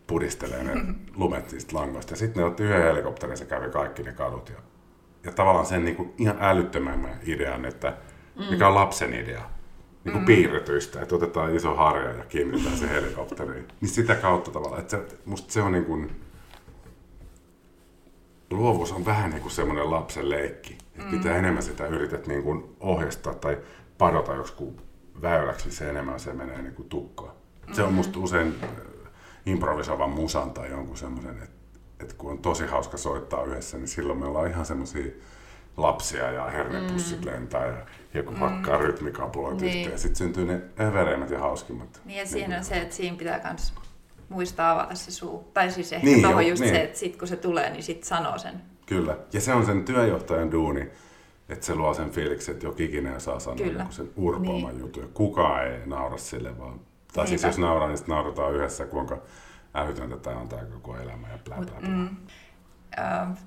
[0.08, 0.74] pudistelee ne
[1.16, 2.14] lumet niistä langoista.
[2.14, 4.50] Ja sitten ne otti yhden helikopterin, se kävi kaikki ne kadut.
[4.50, 4.56] Ja,
[5.24, 7.98] ja tavallaan sen niin kuin ihan älyttömän idean, että
[8.50, 9.50] mikä on lapsen idea,
[10.04, 10.26] niin kuin mm.
[10.26, 13.68] piirretyistä, että otetaan iso harja ja kiinnitetään se helikopteriin.
[13.82, 16.12] Niin sitä kautta tavallaan, että se, musta se on niin kuin,
[18.52, 20.78] luovuus on vähän niin kuin semmoinen lapsen leikki.
[20.96, 21.16] Että mm.
[21.16, 23.58] mitä enemmän sitä yrität niin kuin ohjastaa tai
[23.98, 24.76] padota joku
[25.22, 27.34] väyläksi, niin se enemmän se menee niin kuin tukkaan.
[27.68, 27.74] Mm.
[27.74, 28.70] Se on musta usein äh,
[29.46, 31.56] improvisoivan musan tai jonkun semmoisen, että,
[32.00, 35.12] että kun on tosi hauska soittaa yhdessä, niin silloin me ollaan ihan semmoisia
[35.78, 37.32] lapsia ja hernepussit mm.
[37.32, 38.86] lentää ja joku hakkaa mm.
[38.86, 39.78] rytmikapuloita niin.
[39.78, 40.00] yhteen.
[40.00, 42.02] Sitten syntyy ne övereimmät ja hauskimmat.
[42.06, 43.74] Niin ja siinä niin on se, että siinä pitää myös
[44.30, 45.52] muistaa avata se suu.
[45.54, 46.76] Tai siis ehkä niin, tuohon just niin.
[46.76, 48.62] se, että sit kun se tulee, niin sit sanoo sen.
[48.92, 49.18] Kyllä.
[49.34, 50.92] Ja se on sen työjohtajan duuni,
[51.50, 53.86] että se luo sen fiiliksen, että joka ikinen saa sanoa Kyllä.
[53.90, 54.80] sen urpoaman niin.
[54.80, 55.04] jutun.
[55.04, 56.80] Ja kukaan ei naura sille, vaan...
[57.14, 59.18] Tai siis jos nauraa, niin sitten naurataan yhdessä, kuinka
[59.74, 61.90] älytöntä tämä on tämä koko elämä ja blä, blä, blä.
[61.90, 62.18] Mm.
[63.28, 63.38] Uh,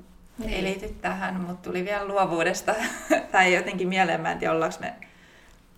[0.49, 2.74] ei liity tähän, mutta tuli vielä luovuudesta.
[3.32, 4.95] tai jotenkin mieleen, mä en tiedä, ollaanko me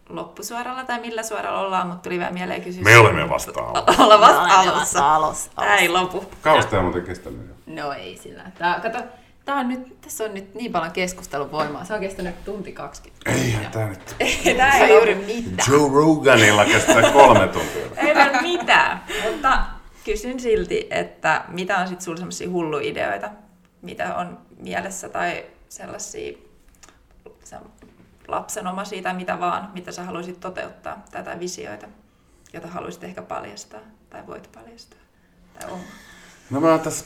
[0.08, 2.84] loppusuoralla tai millä suoralla ollaan, mutta tuli vielä mieleen kysymys.
[2.84, 4.02] Me olemme vasta alussa.
[4.04, 5.14] Ollaan vasta alussa.
[5.14, 5.50] alussa.
[5.56, 6.24] Tämä ei lopu.
[6.42, 7.54] Kauas tämä muuten kestänyt jo.
[7.66, 8.50] No ei sillä.
[8.58, 8.98] Tää, kato,
[9.46, 11.84] tää on nyt, tässä on nyt niin paljon keskustelun voimaa.
[11.84, 13.30] Se on kestänyt tunti 20.
[13.30, 14.16] Ei, tämä nyt.
[14.20, 15.72] Ei, tämä ei juuri mitään.
[15.72, 17.86] Joe Roganilla kestää kolme tuntia.
[17.96, 19.62] ei ole mitään, mutta
[20.04, 23.30] kysyn silti, että mitä on sitten sulla sellaisia hulluja ideoita,
[23.82, 26.38] mitä on mielessä tai sellaisia
[28.28, 31.86] lapsenomaisia tai mitä vaan, mitä sä haluaisit toteuttaa, tätä visioita,
[32.52, 33.80] jota haluaisit ehkä paljastaa
[34.10, 34.98] tai voit paljastaa,
[35.54, 35.86] tai onko?
[36.50, 37.04] No mä tässä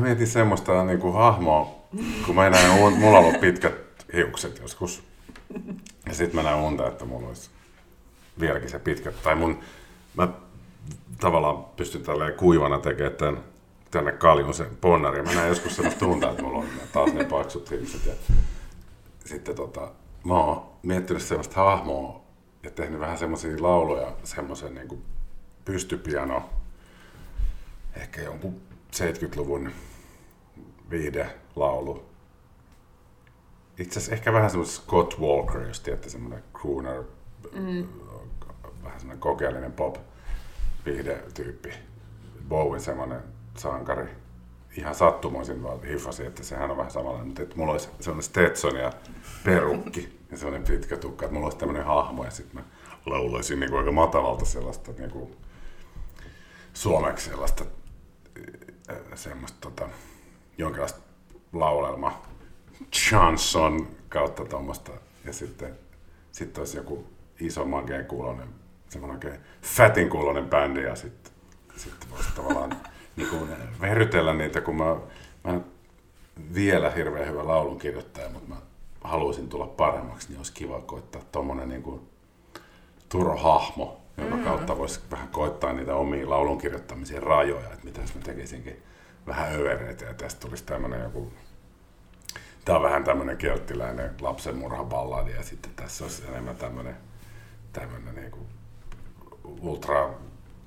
[0.00, 1.77] mietin semmoista niin kuin hahmoa,
[2.26, 3.74] kun mä näen, mulla on ollut pitkät
[4.12, 5.02] hiukset joskus,
[6.06, 7.50] ja sitten mä näen unta, että mulla olisi
[8.40, 9.60] vieläkin se pitkä, tai mun,
[10.16, 10.28] mä
[11.20, 13.44] tavallaan pystyn tälleen kuivana tekemään tämän,
[13.90, 15.22] tänne kaljun sen ponnari.
[15.22, 18.06] Mä näen joskus semmoista tuntaa, että mulla on taas ne paksut hiukset.
[18.06, 18.12] Ja
[19.24, 19.90] sitten tota,
[20.24, 22.20] mä oon miettinyt semmoista hahmoa
[22.62, 25.02] ja tehnyt vähän semmoisia lauluja, semmoisen niin
[25.64, 26.50] pystypiano,
[27.96, 28.60] ehkä jonkun
[28.96, 29.72] 70-luvun
[31.56, 32.04] laulu.
[33.78, 37.04] Itse asiassa ehkä vähän semmoinen Scott Walker, jos tiedätte, semmoinen crooner,
[37.52, 37.88] mm.
[38.84, 39.96] vähän semmoinen kokeellinen pop
[41.34, 41.72] tyyppi.
[42.48, 43.20] Bowen semmoinen
[43.56, 44.08] sankari.
[44.76, 48.76] Ihan sattumoisin vaan hiffasin, että sehän on vähän samanlainen, mutta että mulla olisi semmoinen Stetson
[48.76, 48.92] ja
[49.44, 52.62] perukki ja semmoinen pitkä tukka, että mulla olisi tämmöinen hahmo ja sitten mä
[53.06, 55.36] laulaisin niin kuin aika matalalta sellaista niin kuin
[56.74, 57.64] suomeksi sellaista
[59.14, 59.88] semmoista tota,
[60.58, 61.00] jonkinlaista
[61.52, 62.22] laulelma
[62.92, 64.92] chanson kautta tuommoista
[65.24, 65.78] ja sitten
[66.32, 67.06] sitten olisi joku
[67.40, 68.48] iso mageen kuulonen,
[68.88, 71.32] semmoinen oikein fatin kuulonen bändi ja sitten
[71.76, 72.76] sitten voisi tavallaan
[73.16, 73.50] niin kuin
[73.80, 74.96] verrytellä niitä, kun mä,
[75.44, 75.64] mä en
[76.54, 78.56] vielä hirveän hyvä laulun kirjoittaja, mutta mä
[79.04, 82.00] haluaisin tulla paremmaksi, niin olisi kiva koittaa tuommoinen niin kuin
[83.08, 84.44] Turo Hahmo, jonka mm.
[84.44, 88.82] kautta voisi vähän koittaa niitä omia laulun kirjoittamisen rajoja, että mitä jos mä tekisinkin
[89.28, 91.32] vähän övereitä ja tästä tulisi tämmöinen joku
[92.68, 96.96] Tämä on vähän tämmöinen kelttiläinen lapsenmurhaballadi ja sitten tässä olisi enemmän tämmöinen,
[97.72, 98.46] tämmöinen niin kuin
[99.60, 100.10] ultra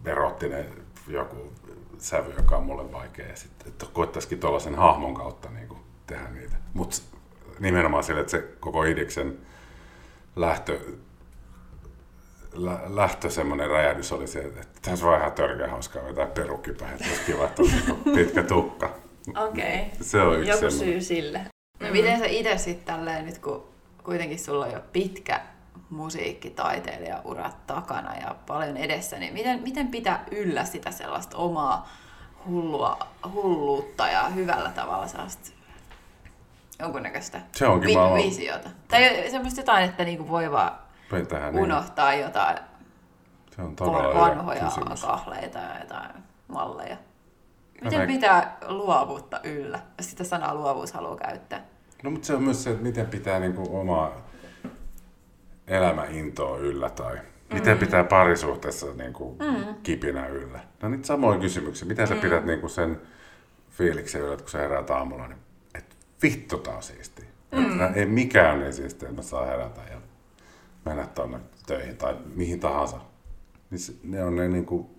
[0.05, 0.65] erottinen
[1.07, 1.53] joku
[1.97, 3.27] sävy, joka on mulle vaikea.
[3.27, 6.55] Ja sitten, että koittaisikin tuollaisen hahmon kautta niin kuin, tehdä niitä.
[6.73, 6.97] Mutta
[7.59, 9.37] nimenomaan sille, että se koko idiksen
[10.35, 11.10] lähtö, lä,
[12.87, 17.05] lähtö semmoinen räjähdys oli se, että tässä on ihan törkeä hauskaa vetää perukki päin, että
[17.07, 18.95] olisi kiva, että on pitkä tukka.
[19.37, 19.81] Okei.
[19.81, 19.89] Okay.
[20.01, 20.93] Se on yksi Joku semmoinen.
[20.93, 21.39] syy sille.
[21.79, 21.91] No mm.
[21.91, 23.67] miten sä itse sitten tälleen nyt, kun
[24.03, 25.41] kuitenkin sulla on jo pitkä
[25.89, 31.89] musiikkitaiteilija-urat takana ja paljon edessä, niin miten, miten pitää yllä sitä sellaista omaa
[32.45, 32.97] hullua,
[33.33, 35.51] hulluutta ja hyvällä tavalla sellaista
[36.79, 38.69] jonkunnäköistä Se onkin vi- visiota.
[38.87, 40.71] Tai semmoista jotain, että niinku voi vaan
[41.29, 41.63] Tähän, niin.
[41.63, 42.57] unohtaa jotain
[43.55, 43.75] Se on
[44.13, 45.01] vanhoja kysymys.
[45.01, 46.11] kahleita ja jotain
[46.47, 46.97] malleja.
[47.83, 51.61] Miten pitää luovuutta yllä, jos sitä sanaa luovuus haluaa käyttää?
[52.03, 54.11] No mutta se on myös se, että miten pitää niinku omaa
[55.67, 57.17] elämäintoa yllä tai
[57.53, 59.37] miten pitää parisuhteessa niinku
[59.83, 60.59] kipinä yllä.
[60.81, 61.87] No niitä samoja kysymyksiä.
[61.87, 63.01] Miten sä pidät niinku sen
[63.69, 65.39] fiiliksen yllä, että kun sä heräät aamulla, niin
[65.75, 67.25] että vittu tää on siistiä.
[67.51, 70.00] Että ei mikään niin siistiä, että mä saan herätä ja
[70.85, 72.97] mennä tonne töihin tai mihin tahansa.
[73.69, 74.89] Niin se, ne on ne niinku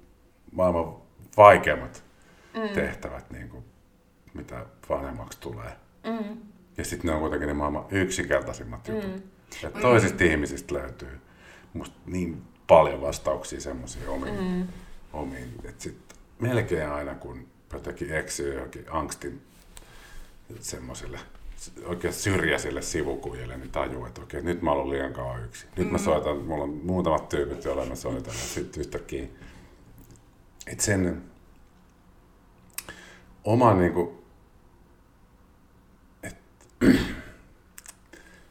[0.53, 0.97] maailman
[1.37, 2.05] vaikeimmat
[2.75, 3.65] tehtävät, niinku,
[4.35, 5.77] mitä vanhemmaksi tulee.
[6.77, 9.17] Ja sitten ne on kuitenkin ne maailman yksinkertaisimmat jutut.
[9.17, 9.23] Mm.
[9.63, 11.21] Ja toisista ihmisistä löytyy
[11.73, 14.69] musta niin paljon vastauksia semmoisiin omiin, mm.
[15.13, 15.99] omiin että sit
[16.41, 19.43] melkein aina kun jotenkin eksyy johonkin angstin
[20.61, 21.19] semmoisille
[21.85, 25.69] oikein syrjäisille sivukujille, niin tajuu, että okei, nyt mä oon ollut liian kauan yksin.
[25.77, 29.27] Nyt mä soitan, mulla on muutamat tyypit, joilla mä soitan, ja sitten yhtäkkiä,
[30.67, 31.23] että sen
[33.45, 34.25] oman niinku,
[36.23, 36.31] mä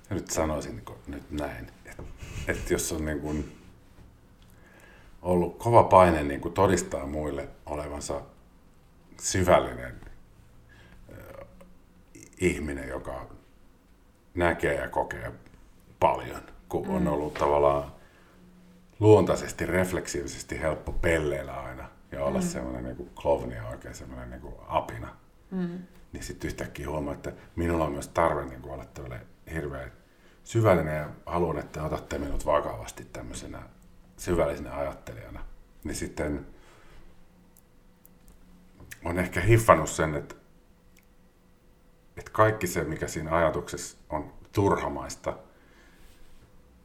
[0.16, 2.03] nyt sanoisin niin nyt näin, että,
[2.47, 3.57] että jos on niin kuin
[5.22, 8.22] ollut kova paine niin kuin todistaa muille olevansa
[9.22, 10.11] syvällinen
[12.41, 13.27] ihminen, joka
[14.35, 15.31] näkee ja kokee
[15.99, 17.91] paljon, kun on ollut tavallaan
[18.99, 22.45] luontaisesti, refleksiivisesti helppo pelleillä aina ja olla mm.
[22.45, 25.15] semmoinen niin klovni ja oikein semmoinen niin kuin apina.
[25.51, 25.79] Mm.
[26.13, 29.91] Niin sitten yhtäkkiä huomaa, että minulla on myös tarve niin kuin olla tällainen hirveän
[30.43, 33.63] syvällinen ja haluan, että otatte minut vakavasti tämmöisenä
[34.17, 35.45] syvällisenä ajattelijana.
[35.83, 36.45] Niin sitten
[39.05, 40.35] on ehkä hiffannut sen, että,
[42.22, 45.38] että kaikki se, mikä siinä ajatuksessa on turhamaista,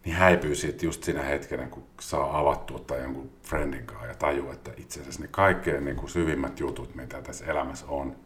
[0.04, 4.50] niin häipyy siitä just siinä hetkenä, kun saa avattua tai jonkun friendin kanssa ja tajuu,
[4.50, 8.16] että itse asiassa ne kaikkein niin kuin syvimmät jutut, mitä tässä elämässä on,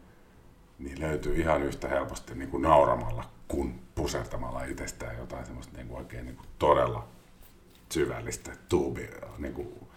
[0.79, 5.97] niin löytyy ihan yhtä helposti niin kuin nauramalla kuin pusertamalla itsestään jotain semmoista niin kuin
[5.97, 7.07] oikein niin kuin todella
[7.89, 9.87] syvällistä tuubia niin kuin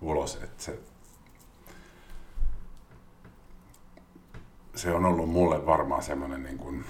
[0.00, 0.34] ulos.
[0.42, 0.78] Että se,
[4.74, 6.84] se on ollut mulle varmaan semmoinen niin kuin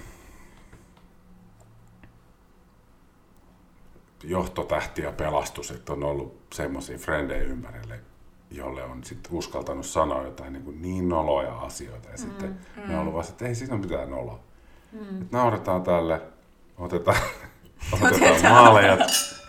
[4.23, 8.01] johtotähti ja pelastus, että on ollut semmoisia frendejä ympärille,
[8.51, 12.09] jolle on sitten uskaltanut sanoa jotain niin, kuin niin noloja asioita.
[12.09, 12.89] Ja mm, sitten mm.
[12.89, 14.41] ne on ollut vasta, että ei siinä ole mitään noloa.
[14.93, 15.23] Mm.
[15.23, 16.23] Että nauretaan tälle,
[16.79, 17.19] otetaan,
[17.93, 18.99] otetaan maaleja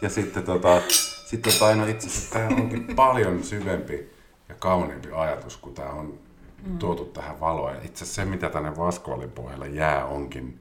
[0.01, 0.81] ja sitten tota,
[1.25, 4.09] sitten tota, no itse asiassa tämä onkin paljon syvempi
[4.49, 6.19] ja kauniimpi ajatus, kun tämä on
[6.63, 6.77] mm.
[6.77, 7.75] tuotu tähän valoon.
[7.75, 10.59] Ja itse asiassa se, mitä tänne vaskoolin pohjalle jää, onkin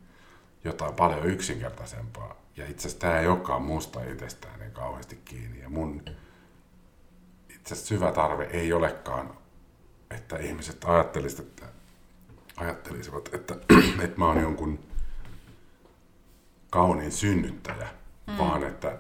[0.65, 2.37] jotain paljon yksinkertaisempaa.
[2.57, 5.61] Ja itse asiassa tämä ei olekaan musta itsestään niin kauheasti kiinni.
[5.61, 6.03] Ja mun
[7.49, 9.35] itse asiassa syvä tarve ei olekaan,
[10.11, 11.67] että ihmiset ajattelisivat, että,
[12.57, 13.55] ajattelisivat, että,
[14.05, 14.79] että mä oon jonkun
[16.71, 17.89] kauniin synnyttäjä,
[18.27, 18.39] mm.
[18.39, 18.99] vaan että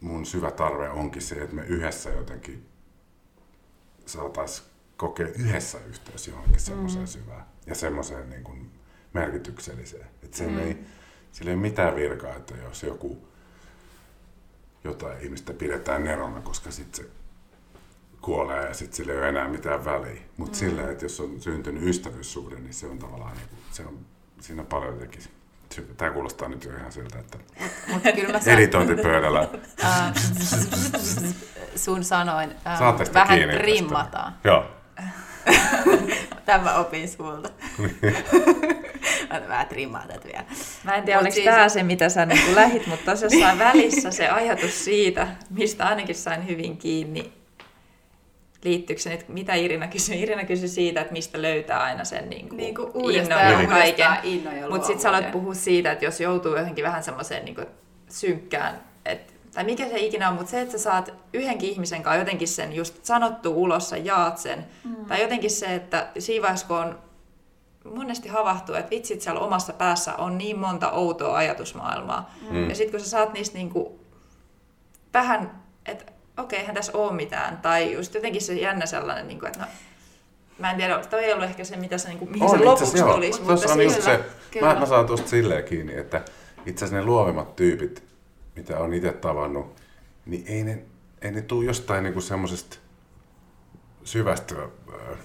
[0.00, 2.68] mun syvä tarve onkin se, että me yhdessä jotenkin
[4.06, 4.68] saataisiin
[4.98, 7.06] kokea yhdessä yhteys johonkin semmoiseen mm.
[7.06, 8.70] syvään ja semmoiseen niin kuin
[9.12, 10.06] merkitykselliseen.
[10.22, 10.58] Että sen mm.
[10.58, 10.78] ei,
[11.32, 13.28] sillä ei ole mitään virkaa, että jos joku
[14.84, 17.10] jotain ihmistä pidetään nerona, koska sitten se
[18.20, 20.22] kuolee ja sitten sillä ei ole enää mitään väliä.
[20.36, 20.58] Mutta mm.
[20.58, 23.98] sillä, että jos on syntynyt ystävyyssuhde, niin se on tavallaan, niin kuin, se on,
[24.40, 25.22] siinä on paljon jotenkin
[25.96, 27.38] Tämä kuulostaa nyt jo ihan siltä, että
[27.88, 28.02] Mut
[28.46, 29.48] editointipöydällä
[31.84, 32.54] sun sanoin
[33.14, 33.62] vähän kiinni tästä.
[33.62, 34.32] trimmataan.
[34.44, 34.77] Joo.
[36.46, 37.50] Tämä opin sulta.
[39.32, 40.44] Mä vähän trimmaan tätä vielä.
[40.84, 43.58] Mä en tiedä, Mut oliko siis- tämä se, mitä sä niin lähit, mutta tuossa jossain
[43.58, 47.32] välissä se ajatus siitä, mistä ainakin sain hyvin kiinni,
[48.64, 50.22] liittyykö se nyt, mitä Irina kysyi?
[50.22, 53.68] Irina kysyi siitä, että mistä löytää aina sen niin kuin, Niin kuin innon uudestaan ja
[53.68, 54.06] kaiken.
[54.70, 57.66] Mutta sitten sä aloit puhua siitä, että jos joutuu johonkin vähän semmoiseen niin
[58.08, 62.18] synkkään, että tai mikä se ikinä on, mutta se, että sä saat yhdenkin ihmisen kanssa
[62.18, 64.66] jotenkin sen just sanottu ulos, sä jaat sen.
[64.84, 65.04] Mm.
[65.04, 66.06] Tai jotenkin se, että
[66.68, 66.98] kun on
[67.84, 72.34] monesti havahtuu, että vitsit siellä omassa päässä on niin monta outoa ajatusmaailmaa.
[72.50, 72.68] Mm.
[72.68, 74.00] Ja sitten kun sä saat niistä niinku
[75.14, 77.58] vähän, että okei, eihän tässä ole mitään.
[77.58, 79.66] Tai just jotenkin se jännä sellainen, niinku, että no,
[80.58, 83.02] mä en tiedä, toi ei ollut ehkä se, mitä se, niinku, mihin On se lopuksi
[83.02, 83.40] tulisi.
[83.42, 84.74] Tuossa on just sillä- se, kyllä.
[84.74, 86.22] mä, mä saan tuosta silleen kiinni, että
[86.66, 88.07] itse asiassa ne luovimmat tyypit
[88.58, 89.74] mitä on itse tavannut,
[90.26, 90.82] niin ei ne,
[91.22, 92.76] ei ne tule jostain niinku semmoisesta
[94.04, 95.18] syvästä äh,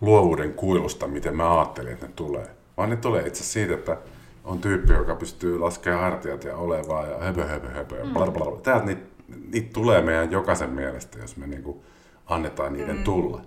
[0.00, 2.46] luovuuden kuilusta, miten mä ajattelin, että ne tulee.
[2.76, 3.96] Vaan ne tulee itse siitä, että
[4.44, 8.04] on tyyppi, joka pystyy laskemaan hartiat ja olevaa ja höpö, höpö, höpö.
[8.04, 8.12] Mm.
[8.12, 8.60] Bla, bla, bla.
[8.60, 9.02] Täältä niitä,
[9.50, 11.84] niitä tulee meidän jokaisen mielestä, jos me niinku
[12.26, 13.04] annetaan niiden mm.
[13.04, 13.42] tulla.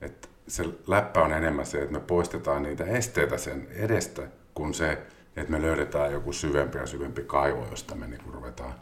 [0.00, 4.22] Et se läppä on enemmän se, että me poistetaan niitä esteitä sen edestä,
[4.54, 4.98] kuin se,
[5.36, 8.74] että me löydetään joku syvempi ja syvempi kaivo, josta me niinku ruvetaan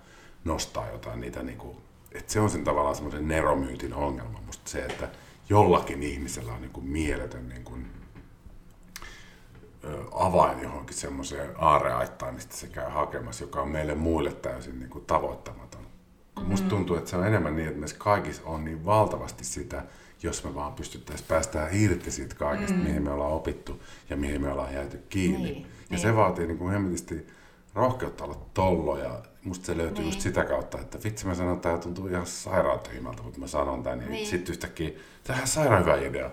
[0.44, 1.42] nostaa jotain niitä.
[1.42, 1.80] Niinku,
[2.12, 4.40] että se on sen tavallaan semmoisen neromyytin ongelma.
[4.46, 5.08] Musta se, että
[5.48, 7.78] jollakin ihmisellä on niinku mieletön niinku,
[10.12, 15.04] avain johonkin semmoiseen aareaittaan, mistä se käy hakemassa, joka on meille muille täysin niin kuin
[15.04, 15.80] tavoittamaton.
[15.80, 16.50] Mm-hmm.
[16.50, 19.84] Musta tuntuu, että se on enemmän niin, että meissä kaikissa on niin valtavasti sitä,
[20.22, 22.82] jos me vaan pystyttäisiin päästään irti siitä kaikesta, mm.
[22.82, 25.42] mihin me ollaan opittu ja mihin me ollaan jääty kiinni.
[25.42, 26.00] Niin, ja niin.
[26.00, 27.26] se vaatii niin kuin hemmetisti
[27.74, 30.06] rohkeutta olla tollo ja musta se löytyy niin.
[30.06, 33.46] just sitä kautta, että vitsi mä sanon, että tämä tuntuu ihan sairaan tyhmältä, mutta mä
[33.46, 34.26] sanon tän, niin, niin.
[34.26, 34.90] sitten yhtäkkiä,
[35.24, 36.30] tämähän on sairaan hyvä idea.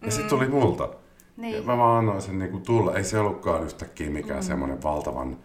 [0.00, 0.10] Ja mm.
[0.10, 0.88] sitten tuli multa.
[1.36, 1.56] Niin.
[1.56, 2.96] Ja mä vaan annoin sen niin kuin tulla.
[2.96, 4.46] Ei se ollutkaan yhtäkkiä mikään mm.
[4.46, 5.38] semmoinen valtavan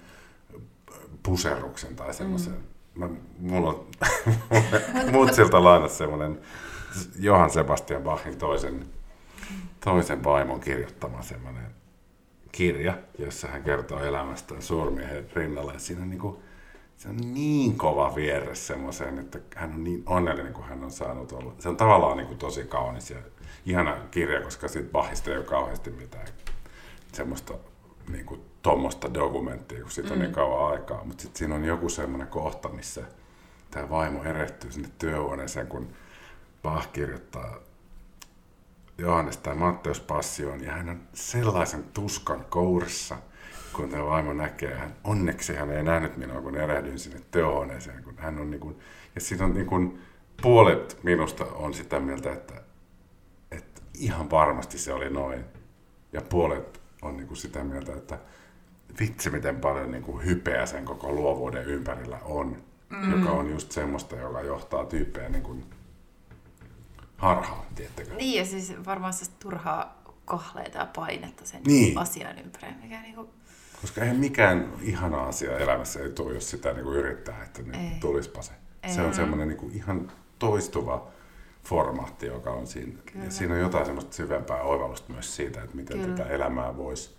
[1.23, 2.53] puserruksen tai semmoisen.
[2.53, 2.99] Mm.
[2.99, 3.09] Mä,
[3.39, 3.85] mulla on
[5.11, 6.39] mutsilta lainassa semmoinen
[7.19, 8.85] Johan Sebastian Bachin toisen,
[9.85, 11.75] toisen vaimon kirjoittama semmoinen
[12.55, 15.73] kirja, jossa hän kertoo elämästään suurmiehen rinnalla.
[15.73, 16.37] Ja siinä on niin kuin,
[16.97, 21.31] se on niin kova vierre semmoiseen, että hän on niin onnellinen, kun hän on saanut
[21.31, 21.53] olla.
[21.59, 23.17] Se on tavallaan niin kuin tosi kaunis ja
[23.65, 26.27] ihana kirja, koska siitä Bachista ei ole kauheasti mitään
[27.13, 27.53] semmoista
[28.09, 30.35] niin kuin tuommoista dokumenttia, kun siitä on niin mm.
[30.35, 31.03] niin kauan aikaa.
[31.03, 33.01] Mutta sitten siinä on joku semmoinen kohta, missä
[33.71, 35.87] tämä vaimo erehtyy sinne työhuoneeseen, kun
[36.63, 37.59] Bach kirjoittaa
[38.97, 43.17] Johannes tai Matteus Passioon, ja hän on sellaisen tuskan kourissa,
[43.73, 44.75] kun tämä vaimo näkee.
[44.75, 48.03] Hän, onneksi hän ei nähnyt minua, kun erehdyin sinne työhuoneeseen.
[48.03, 48.79] Kun hän on niin kuin,
[49.15, 50.01] ja siinä on niin kuin,
[50.41, 52.53] puolet minusta on sitä mieltä, että,
[53.51, 55.45] että ihan varmasti se oli noin.
[56.13, 58.19] Ja puolet on niin kuin sitä mieltä, että
[58.99, 62.57] vitsi miten paljon niin kuin hypeä sen koko luovuuden ympärillä on.
[62.89, 63.11] Mm.
[63.11, 65.65] Joka on just semmoista, joka johtaa tyyppejä niin kuin
[67.17, 68.15] harhaan, tiettäkö?
[68.15, 71.97] Niin, ja siis varmaan se turhaa kahleita ja painetta sen niin.
[71.97, 73.29] asian ympärillä, mikä niinku...
[73.81, 78.41] Koska eihän mikään ihana asia elämässä ei tule, jos sitä niinku yrittää, että niin tulispa
[78.41, 78.51] se.
[78.83, 78.89] Ei.
[78.93, 81.07] Se on semmoinen niinku ihan toistuva
[81.63, 82.99] formaatti, joka on siinä.
[83.11, 83.25] Kyllä.
[83.25, 86.17] Ja siinä on jotain semmoista syvempää oivallusta myös siitä, että miten Kyllä.
[86.17, 87.15] tätä elämää voisi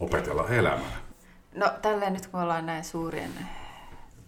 [0.00, 1.02] opetella elämään.
[1.54, 3.32] No tälleen nyt kun ollaan näin suurien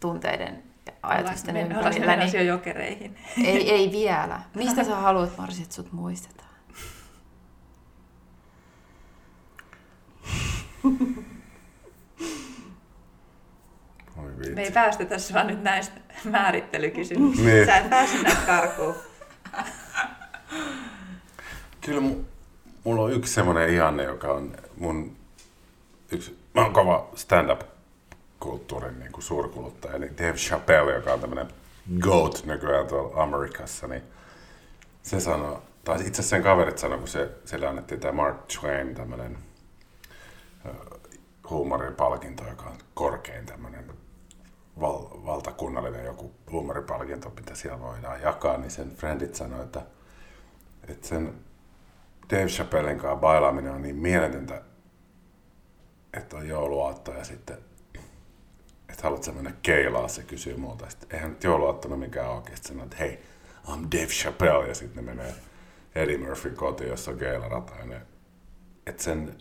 [0.00, 0.62] tunteiden
[1.02, 2.16] ajatusten Men, ympärillä.
[2.16, 2.32] Niin...
[2.34, 3.18] jo jokereihin.
[3.44, 4.40] Ei, ei vielä.
[4.54, 6.48] Mistä sä haluat, Marsi, että sut muistetaan?
[14.54, 17.50] Me ei päästä tässä vaan nyt näistä määrittelykysymyksistä.
[17.50, 17.66] Niin.
[17.66, 18.94] Sä et pääse näistä karkuun.
[21.80, 22.02] Kyllä
[22.84, 25.16] mulla on yksi semmoinen ihanne, joka on mun
[26.12, 27.71] yksi, mä oon kova stand-up
[28.42, 31.48] kulttuurin niin kuin suurkuluttaja, eli Dave Chappelle, joka on tämmöinen
[32.00, 34.02] GOAT nykyään tuolla Amerikassa, niin
[35.02, 38.94] se sanoi, tai itse asiassa sen kaverit sanoi, kun se, sille annettiin tämä Mark Twain,
[38.94, 39.38] tämmöinen
[41.50, 43.92] huumoripalkinto, joka on korkein tämmöinen
[44.80, 49.82] val, valtakunnallinen joku huumoripalkinto, mitä siellä voidaan jakaa, niin sen friendit sanoi, että,
[50.88, 51.34] että sen
[52.30, 54.62] Dave Chappellen kanssa bailaaminen on niin mieletöntä,
[56.12, 57.71] että on jouluaatto ja sitten
[58.92, 60.90] että haluatko mennä keilaa, se kysyy multa.
[60.90, 63.18] Sitten eihän nyt jouluaattona mikään oikeasti sanoa, että hei,
[63.66, 65.34] I'm Dave Chappelle, ja sitten ne menee
[65.94, 67.72] Eddie Murphy kotiin, jossa on keilarata.
[67.78, 68.00] Ja ne,
[68.86, 69.38] että sen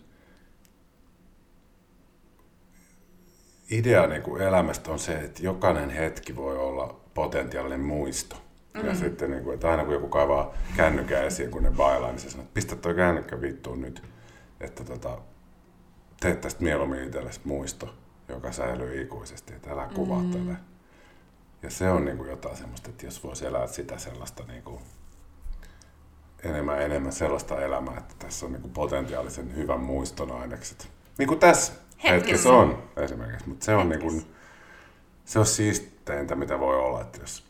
[3.70, 8.36] idea niin kuin elämästä on se, että jokainen hetki voi olla potentiaalinen muisto.
[8.36, 8.88] Mm-hmm.
[8.88, 12.18] Ja sitten, niin kuin, että aina kun joku kaivaa kännykää esiin, kun ne bailaa, niin
[12.18, 14.02] se sanoo, että pistä toi kännykkä vittuun nyt.
[14.60, 15.18] Että tota,
[16.20, 18.01] teet tästä mieluummin itsellesi muisto
[18.32, 20.52] joka säilyy ikuisesti, että älä kuvattele.
[20.52, 20.56] Mm.
[21.62, 24.80] Ja se on niin kuin jotain semmoista, että jos voisi elää sitä sellaista niin kuin
[26.42, 30.90] enemmän enemmän sellaista elämää, että tässä on niin kuin potentiaalisen hyvän muiston ainekset.
[31.18, 34.34] Niin kuin tässä hetkessä, hetkessä on esimerkiksi, mutta se on, niin kuin,
[35.24, 37.44] se on siisteintä, mitä voi olla, että jos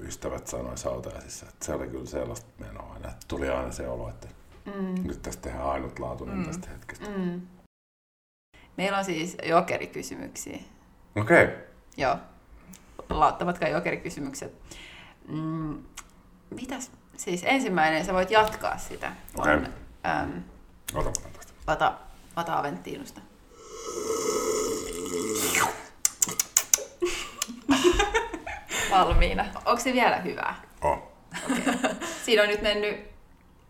[0.00, 4.08] ystävät sanois hautajaisissa, että se oli kyllä sellaista menoa aina, että tuli aina se olo,
[4.08, 4.28] että
[4.64, 5.06] mm.
[5.06, 6.44] nyt tästä tehdään ainutlaatuinen mm.
[6.44, 7.06] tästä hetkestä.
[7.16, 7.40] Mm.
[8.76, 10.58] Meillä on siis jokerikysymyksiä.
[11.16, 11.44] Okei.
[11.44, 11.56] Okay.
[11.96, 12.16] Joo.
[13.10, 14.54] Lauttavatko jokerikysymykset.
[15.28, 15.82] Mm,
[16.50, 16.90] mitäs?
[17.16, 19.12] Siis ensimmäinen, sä voit jatkaa sitä.
[19.38, 19.56] Okay.
[19.56, 19.66] On,
[20.06, 20.42] äm,
[20.94, 21.52] Ota tästä.
[21.66, 21.94] Vata,
[22.36, 23.20] Vata Aventiinusta.
[28.90, 29.44] valmiina.
[29.64, 30.62] Onko se vielä hyvää?
[30.82, 30.98] Oh.
[32.24, 33.12] Siinä on nyt mennyt...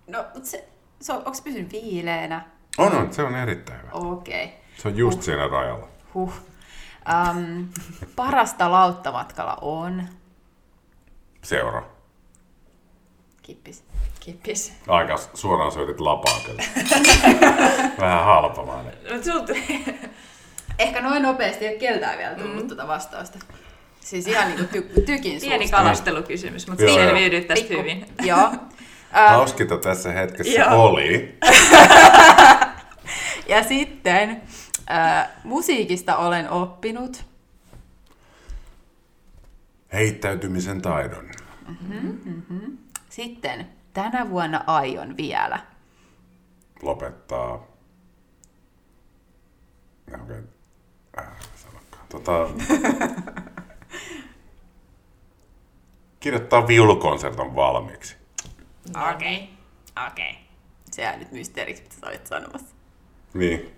[0.06, 0.68] No, se,
[1.00, 2.44] se on, onko se pysynyt viileänä?
[2.78, 3.90] On, on, se on erittäin hyvä.
[3.92, 4.44] Okei.
[4.44, 4.56] Okay.
[4.82, 5.88] Se on just siinä rajalla.
[6.14, 6.32] Huh.
[7.30, 7.68] Um,
[8.16, 10.08] parasta lauttamatkalla on...
[11.42, 11.82] Seura.
[13.42, 13.84] Kippis.
[14.20, 14.72] Kippis.
[14.88, 16.62] Aika suoraan syötit lapaa kyllä.
[18.00, 18.94] Vähän halpamainen.
[19.32, 19.50] Mut.
[20.78, 22.68] Ehkä noin nopeasti ei ole keltään vielä tullut mm.
[22.68, 23.38] tuota vastausta.
[24.00, 25.76] Siis ihan niinku ty- tykin Pieni suusta.
[25.76, 28.06] kalastelukysymys, mutta Joo, siinä selviydyt tästä Pikku- hyvin.
[28.22, 28.50] Joo.
[29.28, 30.84] Hauskinta tässä hetkessä Joo.
[30.84, 31.38] oli.
[33.52, 34.42] ja sitten
[34.90, 37.24] ä, musiikista olen oppinut.
[39.92, 41.30] Heittäytymisen taidon.
[43.08, 45.58] Sitten tänä vuonna aion vielä.
[46.82, 47.66] Lopettaa.
[50.22, 50.42] Okei.
[51.18, 51.26] Äh.
[52.08, 52.32] Tota...
[56.20, 58.16] Kirjoittaa viulukonserton valmiiksi.
[59.14, 59.48] Okei.
[60.06, 60.38] Okei.
[60.90, 62.74] Se jää nyt mysteeriksi, mitä sä olit sanomassa.
[63.34, 63.76] Niin.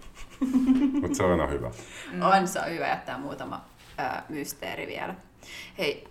[1.01, 1.71] Mutta se on aina hyvä.
[2.13, 2.23] Mm.
[2.23, 3.65] On, se on hyvä jättää muutama
[3.99, 5.15] ää, mysteeri vielä.
[5.79, 6.09] Hei,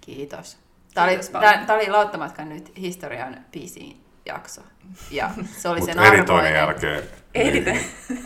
[0.00, 0.58] kiitos.
[0.94, 4.60] Tämä oli, tää, tää oli Lauttamatkan nyt historian pisin jakso.
[5.10, 6.88] Ja se oli sen Mutta editoinnin arvoinen.
[6.92, 7.02] jälkeen...
[7.34, 7.80] Editoin.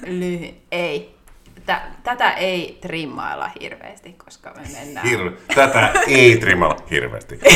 [0.04, 1.18] Lyhy- ei.
[1.66, 5.06] Tä, tätä ei trimmailla hirveästi, koska me mennään...
[5.06, 5.32] Hir...
[5.54, 7.38] Tätä ei trimalla hirveästi.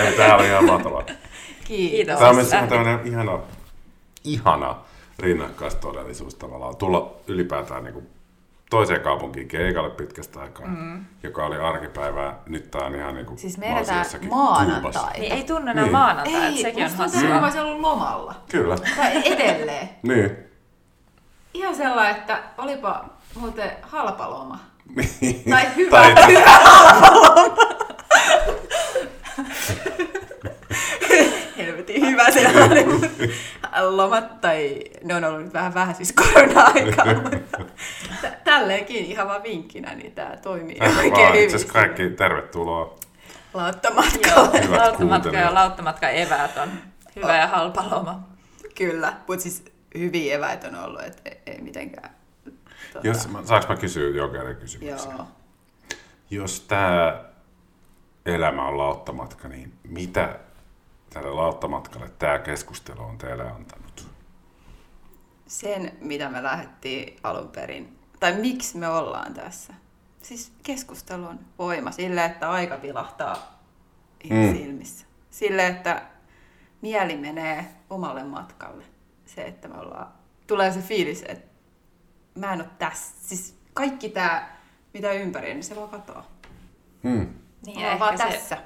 [0.00, 1.04] Ei, tää oli ihan mahtavaa.
[1.64, 2.18] Kiitos.
[2.18, 3.38] Tämä on myös tämmöinen ihana,
[4.24, 4.76] ihana
[5.18, 6.76] rinnakkaistodellisuus tavallaan.
[6.76, 8.06] Tulla ylipäätään niin kuin
[8.70, 11.04] toiseen kaupunkiin keikalle pitkästä aikaa, mm.
[11.22, 12.38] joka oli arkipäivää.
[12.46, 15.20] Nyt tää on ihan niin kuin Siis me eletään maanantai.
[15.20, 15.92] Niin ei tunne enää Niin.
[15.92, 17.40] maanantai, että Ei, sekin on hassua.
[17.42, 18.34] olisin ollut lomalla.
[18.50, 18.76] Kyllä.
[18.96, 19.88] Tai edelleen.
[20.02, 20.36] Niin.
[21.54, 23.04] Ihan sellainen, että olipa
[23.34, 24.58] muuten halpa loma.
[25.20, 25.44] Niin.
[25.50, 27.56] Tai hyvä, Tai- hyvä halpa loma.
[31.56, 32.86] Helvetin hyvä sellainen.
[33.90, 37.06] Lomat, tai ne on ollut nyt vähän vähän siis korona-aikaa.
[38.22, 41.54] Tä- Tälleenkin ihan vaan vinkkinä, niin tämä toimii Tänne oikein vaan itse hyvin.
[41.56, 42.98] asiassa kaikki tervetuloa.
[43.54, 44.62] Lauttamatkalle.
[44.64, 46.68] Hyvät Lauttamatka ja lauttamatka eväät on
[47.16, 48.20] hyvä ja halpa loma.
[48.74, 49.64] Kyllä, mutta siis
[49.98, 52.10] hyviä eväitä on ollut, että ei, ei mitenkään.
[52.92, 55.10] Tota, Jos, mä- saanko mä kysyä jokainen kysymyksen?
[55.12, 55.26] Joo.
[56.30, 57.20] Jos tämä
[58.26, 60.38] elämä on lauttamatka, niin mitä
[61.12, 64.12] tälle lauttamatkalle tämä keskustelu on teille antanut?
[65.46, 69.74] sen, mitä me lähdettiin alun perin, tai miksi me ollaan tässä.
[70.22, 73.62] Siis keskustelu on voima sille, että aika vilahtaa
[74.24, 74.56] ihan Mm.
[74.56, 75.06] silmissä.
[75.30, 76.02] Sille, että
[76.82, 78.84] mieli menee omalle matkalle.
[79.26, 80.08] Se, että me ollaan,
[80.46, 81.48] tulee se fiilis, että
[82.34, 83.14] mä en ole tässä.
[83.28, 84.48] Siis kaikki tämä,
[84.94, 86.26] mitä ympäri, niin se vaan katoaa.
[87.02, 87.28] Hmm.
[87.66, 88.58] Niin, ja ollaan vaan ehkä se tässä.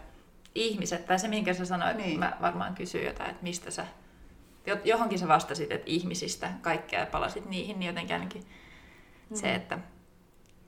[0.57, 2.07] Ihmiset, tai se minkä sä sanoit, Niin.
[2.09, 2.19] niin.
[2.21, 3.87] mä varmaan kysyin jotain, että mistä sä,
[4.67, 8.43] jo- johonkin sä vastasit, että ihmisistä kaikkea ja palasit niihin, niin jotenkin ainakin
[9.31, 9.37] mm.
[9.37, 9.79] se, että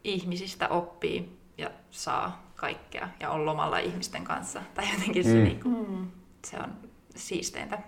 [0.04, 4.62] ihmisistä oppii ja saa kaikkea ja on lomalla ihmisten kanssa.
[4.74, 5.44] Tai jotenkin se, Mm.
[5.44, 6.12] niin kuin,
[6.46, 6.72] se on
[7.16, 7.78] siisteintä.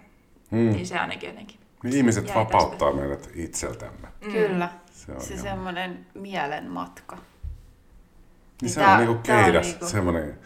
[0.50, 0.58] Hmm.
[0.70, 1.60] Niin se ainakin jotenkin.
[1.82, 4.08] Niin ihmiset jäi vapauttaa meidät itseltämme.
[4.26, 4.32] Mm.
[4.32, 4.68] Kyllä.
[4.92, 7.18] Se on Se semmoinen mielen matka.
[8.62, 10.38] Niin se Tää- on niinku keidas, niinku- semmoinen,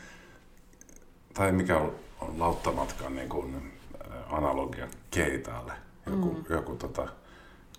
[1.35, 5.73] tai mikä on, on lauttamatkan niinku äh, analogia keitaalle.
[6.07, 6.45] Joku, mm.
[6.57, 7.09] joku tota,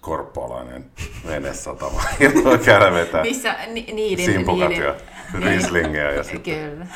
[0.01, 0.85] korppolainen
[1.27, 4.95] venesatama, jota käydä vetää Missä ni, niiden, simpukat niiden, ja
[5.39, 6.41] rislingejä ja sitten
[6.71, 6.87] Kyllä.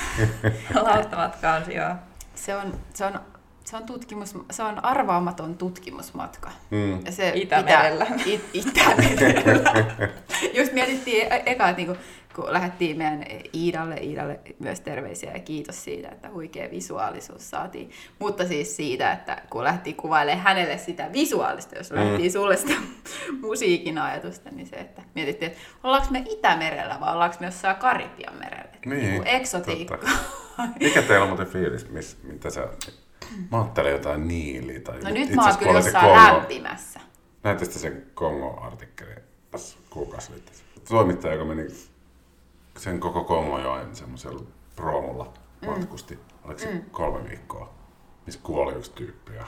[0.94, 1.96] Lauttamatka on joo.
[2.36, 3.20] Se on, se on,
[3.66, 6.52] se on, tutkimus, se on arvaamaton tutkimusmatka.
[6.70, 8.06] mm, Ja se Itämerellä.
[8.06, 9.74] Pitää, it, Itämerellä.
[10.54, 11.98] Just mietittiin e- eka, että niinku,
[12.42, 13.26] kun lähdettiin meidän
[13.56, 17.92] Iidalle, Iidalle myös terveisiä ja kiitos siitä, että huikea visuaalisuus saatiin.
[18.20, 22.74] Mutta siis siitä, että kun lähdettiin kuvailemaan hänelle sitä visuaalista, jos lähdettiin sulle sitä
[23.42, 28.36] musiikin ajatusta, niin se, että mietittiin, että ollaanko me Itämerellä vai ollaanko me jossain Karibian
[28.40, 28.72] merellä.
[28.86, 30.00] Niin, Niinku eksotiikka.
[30.80, 32.68] mikä teillä on muuten fiilis, miss, mitä sä,
[33.52, 37.00] mä ajattelin jotain niiliä tai No nyt mä oon kyllä jossain Kongo- lämpimässä.
[37.44, 39.18] Näyttäisitte sen Kongo-artikkelin
[39.90, 40.56] kuukausi sitten.
[40.90, 41.68] Toimittaja, joka meni
[42.80, 44.44] sen koko Kongojoen semmoisella
[44.76, 45.34] proomulla
[45.66, 46.20] matkusti.
[46.44, 47.74] Oliko se kolme viikkoa,
[48.26, 49.34] missä kuoli yksi tyyppi.
[49.36, 49.46] Ja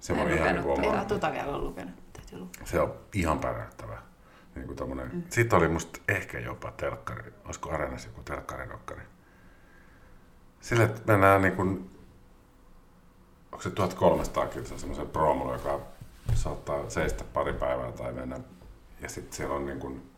[0.00, 1.94] se Mä en oli ihan lukenut niin kuin tuota vielä lukenut.
[2.12, 2.66] Täytyy lukea.
[2.66, 3.98] Se on ihan päräyttävä.
[4.54, 5.10] Niin kuin tommonen.
[5.12, 5.22] Mm.
[5.30, 9.02] Sitten oli musta ehkä jopa telkkari, olisiko Areenassa joku telkkaridokkari.
[10.60, 11.90] Sillä, että mennään niin kuin,
[13.52, 15.80] onko se 1300 kilsaa semmoisen proomulla, joka
[16.34, 18.40] saattaa seistä pari päivää tai mennä.
[19.00, 20.09] Ja sitten siellä on niin kuin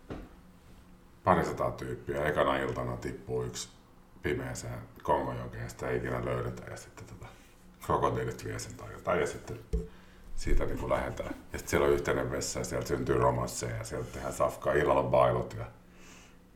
[1.25, 2.25] parisataa tyyppiä.
[2.25, 3.68] Ekana iltana tippuu yksi
[4.23, 7.27] pimeäseen Kongonjokeen ja sitä ei ikinä löydetä ja sitten tota,
[7.87, 9.59] krokotiilit vie sen tai jotain ja sitten
[10.37, 11.35] siitä niin kuin lähdetään.
[11.53, 15.01] Ja sitten siellä on yhteinen vessa ja sieltä syntyy romansseja ja sieltä tehdään safkaa, illalla
[15.01, 15.64] on bailut ja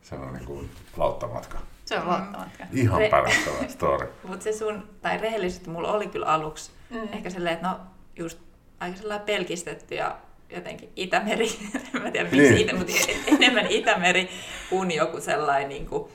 [0.01, 1.57] se on niin kuin lauttamatka.
[1.85, 2.63] Se on lauttamatka.
[2.73, 4.13] Ihan Re- pärättävä story.
[4.23, 7.07] Mutta se sun, tai rehellisesti mulla oli kyllä aluksi mm.
[7.13, 7.79] ehkä silleen, että no
[8.15, 8.39] just
[8.79, 10.17] aika sellainen pelkistetty ja
[10.55, 11.49] jotenkin Itämeri,
[11.95, 12.57] en mä tiedä miksi, Niin.
[12.57, 12.93] Itä, mutta
[13.27, 14.29] enemmän Itämeri
[14.69, 16.11] kuin joku sellainen niin kuin,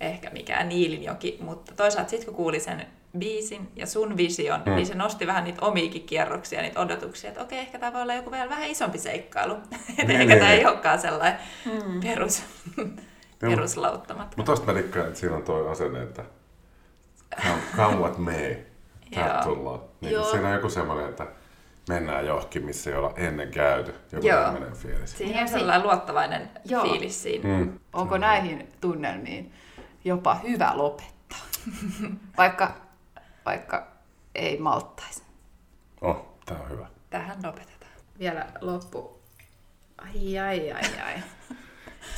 [0.00, 2.86] ehkä mikään Niilinjoki, mutta toisaalta sitten kun kuuli sen
[3.18, 4.74] biisin ja sun vision, Mm.
[4.74, 8.14] niin se nosti vähän niitä omiikin kierroksia, niitä odotuksia, että okei, ehkä tämä voi olla
[8.14, 9.54] joku vielä vähän isompi seikkailu.
[9.88, 11.38] Että Niin, ehkä niin, tämä ei olekaan sellainen
[12.02, 12.42] perus,
[13.38, 14.36] peruslauttamatta.
[14.36, 16.24] Mutta tosta mä dikkaan, että siinä on toi asenne, että
[17.42, 18.56] come, come what may,
[19.14, 19.54] täältä Joo.
[19.54, 19.80] tullaan.
[20.00, 21.26] Niin siinä on joku semmoinen, että
[21.90, 23.94] mennään johonkin, missä ei olla ennen käyty.
[24.12, 24.44] Joku Joo.
[24.44, 25.18] tämmöinen fiilis.
[25.18, 26.82] Siinä on sellainen luottavainen Joo.
[26.82, 27.58] fiilis siinä.
[27.58, 27.78] Mm.
[27.92, 29.52] Onko näihin tunnelmiin
[30.04, 31.38] jopa hyvä lopettaa?
[32.38, 32.74] Vaikka,
[33.46, 33.86] vaikka
[34.34, 35.22] ei malttaisi.
[36.00, 36.86] Oh, tää on hyvä.
[37.10, 37.92] Tähän lopetetaan.
[38.18, 39.20] Vielä loppu.
[39.98, 41.14] Ai, ai, ai, ai.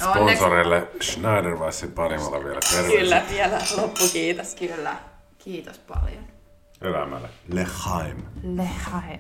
[0.00, 4.54] No, Sponsoreille Schneiderweisin panimolla vielä terveisiä Kyllä, vielä loppukiitos.
[4.54, 4.96] Kyllä.
[5.38, 6.31] Kiitos paljon.
[6.84, 7.30] Eller Amalek.
[7.48, 8.16] לחיים.
[8.44, 9.18] לחיים.